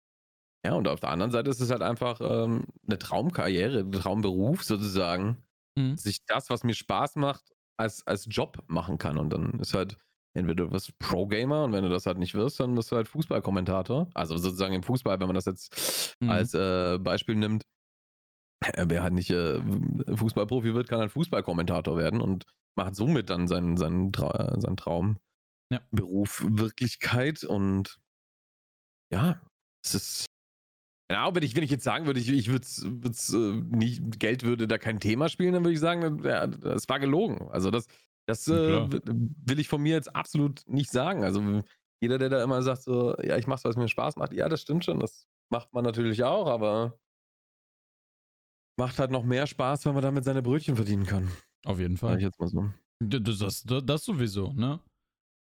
ja, 0.66 0.74
und 0.74 0.88
auf 0.88 1.00
der 1.00 1.10
anderen 1.10 1.32
Seite 1.32 1.50
ist 1.50 1.60
es 1.60 1.72
halt 1.72 1.82
einfach 1.82 2.22
ähm, 2.22 2.66
eine 2.88 2.98
Traumkarriere, 2.98 3.80
ein 3.80 3.92
Traumberuf 3.92 4.64
sozusagen. 4.64 5.44
Mhm. 5.78 5.96
Dass 5.96 6.06
ich 6.06 6.26
das, 6.26 6.50
was 6.50 6.64
mir 6.64 6.76
Spaß 6.76 7.16
macht, 7.16 7.52
als, 7.78 8.06
als 8.08 8.28
Job 8.30 8.64
machen 8.68 8.98
kann. 8.98 9.18
Und 9.18 9.32
dann 9.32 9.60
ist 9.60 9.74
halt 9.74 9.98
entweder 10.36 10.66
du 10.66 10.72
wirst 10.72 10.98
Pro-Gamer 11.00 11.64
und 11.64 11.74
wenn 11.74 11.84
du 11.84 11.90
das 11.90 12.06
halt 12.06 12.18
nicht 12.18 12.34
wirst, 12.36 12.60
dann 12.60 12.76
bist 12.76 12.92
du 12.92 12.96
halt 12.96 13.08
Fußballkommentator. 13.08 14.10
Also 14.14 14.38
sozusagen 14.38 14.74
im 14.74 14.84
Fußball, 14.84 15.20
wenn 15.20 15.28
man 15.28 15.36
das 15.36 15.46
jetzt 15.46 16.16
mhm. 16.20 16.30
als 16.30 16.54
äh, 16.54 17.00
Beispiel 17.00 17.36
nimmt, 17.36 17.64
äh, 18.64 18.86
wer 18.88 19.04
halt 19.04 19.14
nicht 19.14 19.32
äh, 19.32 19.62
Fußballprofi 20.16 20.74
wird, 20.74 20.90
kann 20.90 21.00
halt 21.00 21.12
Fußballkommentator 21.12 21.98
werden 21.98 22.22
und 22.22 22.46
macht 22.78 22.96
somit 22.96 23.30
dann 23.30 23.48
seinen, 23.48 23.78
seinen, 23.78 24.12
Tra 24.12 24.60
seinen 24.60 24.78
Traum. 24.78 25.18
Ja. 25.72 25.82
Beruf 25.90 26.46
Wirklichkeit 26.48 27.44
und 27.44 27.98
ja, 29.12 29.42
es 29.84 29.96
ist 29.96 30.26
Genau, 31.08 31.36
wenn 31.36 31.44
ich, 31.44 31.56
wenn 31.56 31.64
ich 31.64 31.70
jetzt 31.70 31.84
sagen 31.84 32.08
würde, 32.08 32.20
ich, 32.20 32.30
ich 32.30 32.48
würde 32.48 32.66
äh, 32.66 33.76
nicht, 33.76 34.20
Geld 34.20 34.42
würde 34.42 34.68
da 34.68 34.80
kein 34.80 35.00
Thema 35.00 35.30
spielen, 35.30 35.54
dann 35.54 35.64
würde 35.64 35.74
ich 35.74 35.80
sagen, 35.80 36.24
ja, 36.24 36.48
das 36.48 36.90
war 36.90 37.00
gelogen. 37.00 37.48
Also 37.52 37.70
das, 37.70 37.86
das 38.26 38.48
äh, 38.48 38.54
will 38.54 39.60
ich 39.60 39.68
von 39.68 39.82
mir 39.82 39.94
jetzt 39.94 40.16
absolut 40.16 40.64
nicht 40.68 40.92
sagen. 40.92 41.24
Also 41.24 41.64
jeder, 42.02 42.18
der 42.18 42.30
da 42.30 42.44
immer 42.44 42.62
sagt, 42.62 42.84
so, 42.84 43.16
ja, 43.22 43.38
ich 43.38 43.48
weil 43.48 43.58
es 43.64 43.78
mir 43.78 43.88
Spaß 43.88 44.16
macht, 44.18 44.34
ja, 44.34 44.50
das 44.50 44.62
stimmt 44.62 44.86
schon, 44.86 45.00
das 45.00 45.28
macht 45.50 45.74
man 45.74 45.84
natürlich 45.84 46.24
auch, 46.24 46.48
aber 46.48 47.00
macht 48.78 49.00
halt 49.00 49.12
noch 49.12 49.24
mehr 49.24 49.48
Spaß, 49.48 49.86
wenn 49.86 49.94
man 49.94 50.04
damit 50.04 50.26
seine 50.26 50.42
Brötchen 50.42 50.76
verdienen 50.76 51.06
kann. 51.06 51.32
Auf 51.66 51.80
jeden 51.80 51.98
Fall. 51.98 52.12
Sag 52.12 52.18
ich 52.18 52.24
jetzt 52.26 52.40
mal 52.40 52.48
so. 52.48 52.70
Das, 53.00 53.64
das, 53.64 53.86
das, 53.86 54.06
sowieso, 54.06 54.54
ne? 54.54 54.80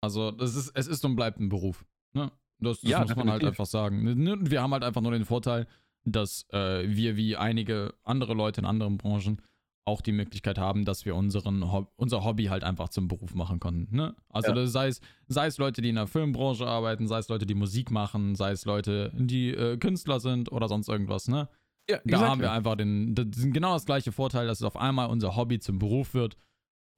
Also, 0.00 0.30
das 0.30 0.54
ist, 0.54 0.70
es 0.74 0.86
ist 0.86 1.04
und 1.04 1.16
bleibt 1.16 1.38
ein 1.40 1.48
Beruf, 1.48 1.84
ne? 2.12 2.30
Das, 2.58 2.80
das 2.80 2.90
ja, 2.90 3.00
muss 3.00 3.16
man 3.16 3.30
halt 3.30 3.44
einfach 3.44 3.66
sagen. 3.66 4.50
Wir 4.50 4.62
haben 4.62 4.72
halt 4.72 4.84
einfach 4.84 5.00
nur 5.00 5.12
den 5.12 5.24
Vorteil, 5.24 5.66
dass 6.04 6.46
äh, 6.50 6.88
wir 6.88 7.16
wie 7.16 7.36
einige 7.36 7.94
andere 8.02 8.34
Leute 8.34 8.60
in 8.60 8.66
anderen 8.66 8.96
Branchen 8.96 9.42
auch 9.86 10.00
die 10.00 10.12
Möglichkeit 10.12 10.58
haben, 10.58 10.84
dass 10.84 11.04
wir 11.04 11.14
unseren 11.14 11.70
Hob 11.70 11.92
unser 11.96 12.24
Hobby 12.24 12.44
halt 12.44 12.64
einfach 12.64 12.88
zum 12.88 13.08
Beruf 13.08 13.34
machen 13.34 13.60
können. 13.60 13.88
Ne? 13.90 14.14
Also 14.30 14.52
ja. 14.52 14.66
sei, 14.66 14.88
es, 14.88 15.00
sei 15.28 15.46
es 15.46 15.58
Leute, 15.58 15.82
die 15.82 15.90
in 15.90 15.96
der 15.96 16.06
Filmbranche 16.06 16.66
arbeiten, 16.66 17.06
sei 17.06 17.18
es 17.18 17.28
Leute, 17.28 17.44
die 17.44 17.54
Musik 17.54 17.90
machen, 17.90 18.34
sei 18.34 18.52
es 18.52 18.64
Leute, 18.64 19.12
die 19.14 19.50
äh, 19.50 19.76
Künstler 19.76 20.20
sind 20.20 20.50
oder 20.50 20.68
sonst 20.68 20.88
irgendwas. 20.88 21.28
Ne? 21.28 21.48
Ja, 21.88 22.00
da 22.04 22.20
haben 22.20 22.40
wir 22.40 22.52
einfach 22.52 22.76
den, 22.76 23.14
das 23.14 23.26
genau 23.34 23.74
das 23.74 23.84
gleiche 23.84 24.10
Vorteil, 24.10 24.46
dass 24.46 24.60
es 24.60 24.64
auf 24.64 24.76
einmal 24.76 25.10
unser 25.10 25.36
Hobby 25.36 25.58
zum 25.58 25.78
Beruf 25.78 26.14
wird 26.14 26.36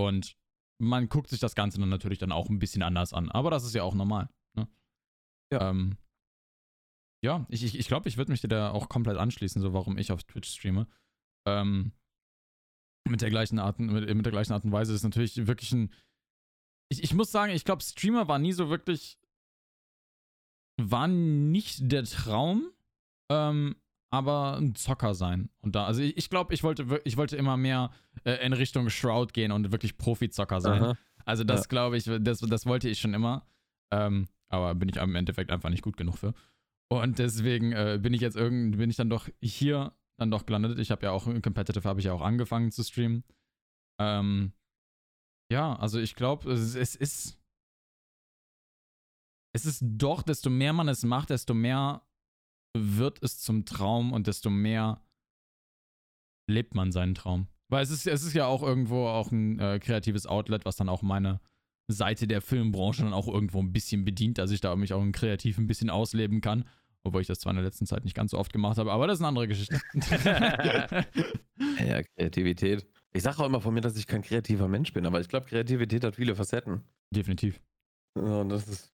und 0.01 0.37
man 0.79 1.09
guckt 1.09 1.31
sich 1.31 1.41
das 1.41 1.55
Ganze 1.55 1.81
dann 1.81 1.89
natürlich 1.89 2.19
dann 2.19 2.33
auch 2.33 2.49
ein 2.49 2.59
bisschen 2.59 2.83
anders 2.83 3.13
an. 3.13 3.31
Aber 3.31 3.51
das 3.51 3.65
ist 3.65 3.75
ja 3.75 3.83
auch 3.83 3.95
normal. 3.95 4.29
Ne? 4.55 4.69
Ja. 5.53 5.71
Ähm, 5.71 5.97
ja, 7.25 7.47
ich 7.49 7.61
glaube, 7.61 7.79
ich, 7.79 7.89
glaub, 7.89 8.07
ich 8.07 8.17
würde 8.17 8.31
mich 8.31 8.43
dir 8.43 8.49
da 8.49 8.71
auch 8.71 8.89
komplett 8.89 9.17
anschließen, 9.17 9.61
so 9.61 9.73
warum 9.73 9.99
ich 9.99 10.13
auf 10.13 10.23
Twitch 10.23 10.51
streame. 10.51 10.87
Ähm, 11.49 11.93
mit 13.09 13.23
der 13.23 13.31
gleichen 13.31 13.59
Art, 13.59 13.79
mit, 13.79 14.15
mit 14.15 14.27
der 14.27 14.33
gleichen 14.33 14.53
Art 14.53 14.65
und 14.65 14.73
Weise 14.73 14.95
ist 14.95 15.03
natürlich 15.03 15.47
wirklich 15.47 15.73
ein. 15.73 15.91
Ich, 16.89 17.03
ich 17.03 17.15
muss 17.15 17.33
sagen, 17.33 17.53
ich 17.53 17.65
glaube, 17.65 17.83
Streamer 17.83 18.29
war 18.29 18.39
nie 18.39 18.53
so 18.53 18.69
wirklich. 18.71 19.19
War 20.79 21.09
nicht 21.09 21.91
der 21.91 22.05
Traum, 22.05 22.71
ähm, 23.31 23.77
aber 24.11 24.57
ein 24.59 24.75
Zocker 24.75 25.15
sein. 25.15 25.49
Und 25.61 25.75
da, 25.75 25.87
also 25.87 26.03
ich, 26.03 26.17
ich 26.17 26.29
glaube, 26.29 26.53
ich 26.53 26.63
wollte, 26.63 27.01
ich 27.05 27.17
wollte 27.17 27.37
immer 27.37 27.57
mehr 27.57 27.91
äh, 28.25 28.45
in 28.45 28.53
Richtung 28.53 28.91
Shroud 28.91 29.33
gehen 29.33 29.53
und 29.53 29.73
wirklich 29.73 29.97
Profi-Zocker 29.97 30.61
sein. 30.61 30.83
Aha. 30.83 30.99
Also 31.25 31.45
das 31.45 31.63
ja. 31.63 31.67
glaube 31.69 31.97
ich, 31.97 32.05
das, 32.05 32.41
das 32.41 32.67
wollte 32.67 32.89
ich 32.89 33.01
schon 33.01 33.15
immer. 33.15 33.47
Ähm, 33.91 34.29
aber 34.49 34.75
bin 34.75 34.89
ich 34.89 34.97
im 34.97 35.15
Endeffekt 35.15 35.51
einfach 35.51 35.71
nicht 35.71 35.83
gut 35.83 35.97
genug 35.97 36.19
für. 36.19 36.35
Und 36.89 37.19
deswegen 37.19 37.73
äh, 37.73 37.99
bin 38.01 38.15
ich 38.15 38.21
jetzt 38.21 38.37
irgendwie, 38.37 38.79
bin 38.79 38.91
ich 38.91 38.97
dann 38.97 39.11
doch 39.11 39.29
hier 39.41 39.93
dann 40.19 40.31
doch 40.31 40.47
gelandet. 40.47 40.79
Ich 40.79 40.91
habe 40.91 41.07
ja 41.07 41.13
auch 41.13 41.27
in 41.27 41.43
Competitive 41.43 41.89
habe 41.89 42.01
ich 42.01 42.07
ja 42.07 42.13
auch 42.13 42.23
angefangen 42.23 42.71
zu 42.71 42.83
streamen. 42.83 43.25
Ähm, 44.01 44.53
ja, 45.51 45.77
also 45.77 45.99
ich 45.99 46.15
glaube, 46.15 46.51
es, 46.51 46.75
es, 46.75 46.97
ist 46.97 47.39
es 49.55 49.65
ist 49.65 49.83
doch, 49.83 50.23
desto 50.23 50.51
mehr 50.51 50.73
man 50.73 50.89
es 50.89 51.05
macht, 51.05 51.31
desto 51.31 51.55
mehr 51.55 52.03
wird 52.77 53.23
es 53.23 53.41
zum 53.41 53.65
Traum 53.65 54.13
und 54.13 54.27
desto 54.27 54.51
mehr 54.51 55.03
lebt 56.51 56.75
man 56.75 56.93
seinen 56.93 57.15
Traum. 57.15 57.49
Weil 57.69 57.83
es 57.83 57.91
ist, 57.91 58.07
es 58.07 58.23
ist 58.23 58.35
ja 58.35 58.47
auch 58.47 58.63
irgendwo 58.63 59.07
auch 59.07 59.33
ein 59.33 59.59
äh, 59.59 59.79
kreatives 59.79 60.27
Outlet, 60.27 60.65
was 60.65 60.77
dann 60.77 60.89
auch 60.89 61.03
meine 61.03 61.41
Seite 61.89 62.27
der 62.27 62.43
Filmbranche 62.43 63.03
dann 63.03 63.13
auch 63.13 63.29
irgendwo 63.29 63.61
ein 63.61 63.73
bisschen 63.73 64.05
bedient, 64.05 64.39
dass 64.39 64.51
ich 64.51 64.61
da 64.61 64.75
mich 64.77 64.93
auch 64.93 65.05
kreativ 65.13 65.59
ein 65.59 65.67
bisschen 65.67 65.91
ausleben 65.91 66.41
kann. 66.41 66.69
Obwohl 67.07 67.21
ich 67.21 67.29
das 67.29 67.39
zwar 67.39 67.53
in 67.53 67.57
der 67.57 67.65
letzten 67.65 67.87
Zeit 67.87 68.03
nicht 68.03 68.17
ganz 68.17 68.33
so 68.33 68.39
oft 68.39 68.53
gemacht 68.53 68.79
habe, 68.79 68.91
aber 68.91 69.07
das 69.07 69.19
ist 69.19 69.21
eine 69.21 69.29
andere 69.29 69.47
Geschichte. 69.47 69.81
ja, 71.87 72.03
Kreativität. 72.03 72.85
Ich 73.13 73.23
sage 73.23 73.39
auch 73.39 73.47
immer 73.47 73.61
von 73.61 73.73
mir, 73.73 73.81
dass 73.81 73.97
ich 73.97 74.09
kein 74.09 74.23
kreativer 74.23 74.67
Mensch 74.67 74.93
bin, 74.93 75.07
aber 75.07 75.21
ich 75.21 75.29
glaube, 75.29 75.47
Kreativität 75.47 76.03
hat 76.03 76.17
viele 76.17 76.35
Facetten. 76.35 76.83
Definitiv. 77.15 77.63
Ja, 78.19 78.43
das 78.43 78.67
ist. 78.67 78.93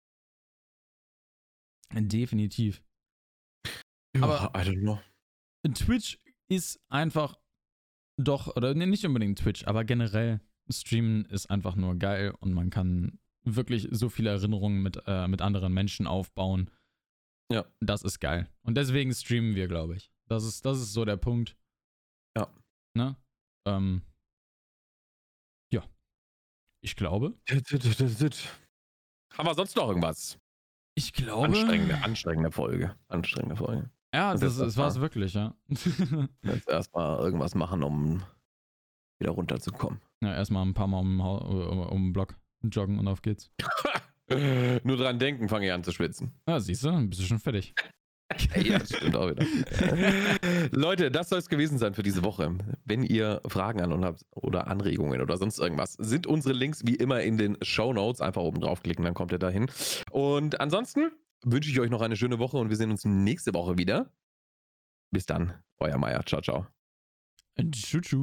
Definitiv. 1.93 2.83
Ja, 4.17 4.25
aber 4.25 4.51
I 4.61 4.69
don't 4.69 4.81
know. 4.81 4.99
Twitch 5.73 6.19
ist 6.49 6.81
einfach 6.89 7.39
doch, 8.17 8.57
oder 8.57 8.75
nee, 8.75 8.87
nicht 8.87 9.05
unbedingt 9.05 9.39
Twitch, 9.39 9.69
aber 9.69 9.85
generell 9.85 10.41
Streamen 10.69 11.27
ist 11.27 11.49
einfach 11.49 11.77
nur 11.77 11.95
geil 11.95 12.35
und 12.41 12.55
man 12.55 12.71
kann 12.71 13.21
wirklich 13.45 13.87
so 13.93 14.09
viele 14.09 14.31
Erinnerungen 14.31 14.83
mit, 14.83 15.01
äh, 15.07 15.29
mit 15.29 15.43
anderen 15.43 15.73
Menschen 15.73 16.09
aufbauen 16.09 16.71
ja. 17.51 17.65
Das 17.81 18.03
ist 18.03 18.21
geil. 18.21 18.49
Und 18.63 18.77
deswegen 18.77 19.13
streamen 19.13 19.55
wir, 19.55 19.69
glaube 19.69 19.97
ich. 19.97 20.11
Das 20.29 20.45
ist, 20.45 20.65
das 20.65 20.79
ist 20.81 20.93
so 20.93 21.05
der 21.05 21.17
Punkt. 21.17 21.57
Ja. 22.37 22.49
Ne? 22.95 23.17
Ähm, 23.67 24.03
ja. 25.73 25.83
Ich 26.83 26.97
glaube. 26.97 27.35
Haben 29.33 29.47
wir 29.47 29.55
sonst 29.55 29.77
noch 29.77 29.89
irgendwas? 29.89 30.39
Ich 30.95 31.13
glaube. 31.13 31.47
Anstrengende, 31.47 32.03
anstrengende 32.03 32.51
Folge. 32.51 32.97
Anstrengende 33.09 33.57
Folge. 33.57 33.91
Ja, 34.15 34.35
das, 34.35 34.57
das 34.57 34.77
war 34.77 34.89
es 34.89 35.01
wirklich, 35.01 35.35
ja. 35.35 35.55
jetzt 36.43 36.69
erstmal 36.69 37.21
irgendwas 37.21 37.55
machen, 37.55 37.83
um 37.85 38.23
wieder 39.21 39.31
runterzukommen. 39.31 40.01
Ja, 40.21 40.35
erstmal 40.35 40.67
ein 40.67 40.75
paar 40.75 40.89
Mal 40.89 40.99
um, 40.99 41.21
um, 41.21 41.79
um 41.81 42.03
den 42.07 42.13
Block 42.13 42.37
joggen 42.63 42.99
und 42.99 43.07
auf 43.07 43.23
geht's. 43.23 43.51
Nur 44.85 44.97
dran 44.97 45.19
denken, 45.19 45.49
fange 45.49 45.67
ich 45.67 45.73
an 45.73 45.85
zu 45.85 45.93
schwitzen. 45.93 46.33
Ah, 46.47 46.61
siehst 46.61 46.85
du, 46.85 47.09
bist 47.09 47.21
du 47.21 47.25
schon 47.25 47.39
fertig. 47.39 47.75
ja, 48.63 48.79
das 48.79 48.95
stimmt 48.95 49.17
auch 49.17 49.31
wieder. 49.31 49.45
Leute, 50.71 51.11
das 51.11 51.29
soll 51.29 51.39
es 51.39 51.49
gewesen 51.49 51.79
sein 51.79 51.95
für 51.95 52.03
diese 52.03 52.23
Woche. 52.23 52.57
Wenn 52.85 53.03
ihr 53.03 53.41
Fragen 53.47 53.81
an 53.81 53.93
uns 53.93 54.05
habt 54.05 54.27
oder 54.31 54.69
Anregungen 54.69 55.21
oder 55.21 55.37
sonst 55.37 55.59
irgendwas, 55.59 55.95
sind 55.95 56.27
unsere 56.27 56.55
Links 56.55 56.83
wie 56.87 56.95
immer 56.95 57.23
in 57.23 57.39
den 57.39 57.57
Show 57.63 57.93
Notes. 57.93 58.21
Einfach 58.21 58.43
oben 58.43 58.61
draufklicken, 58.61 59.05
dann 59.05 59.15
kommt 59.15 59.33
ihr 59.33 59.39
dahin. 59.39 59.71
Und 60.11 60.61
ansonsten 60.61 61.11
wünsche 61.45 61.71
ich 61.71 61.81
euch 61.81 61.91
noch 61.91 62.03
eine 62.03 62.17
schöne 62.17 62.39
Woche 62.39 62.59
und 62.59 62.69
wir 62.69 62.77
sehen 62.77 62.91
uns 62.91 63.05
nächste 63.05 63.53
Woche 63.55 63.79
wieder. 63.79 64.13
Bis 65.11 65.27
dann, 65.27 65.55
euer 65.79 65.99
Meier. 65.99 66.25
Ciao, 66.25 66.41
ciao. 66.41 66.67
Tschüss. 67.59 68.15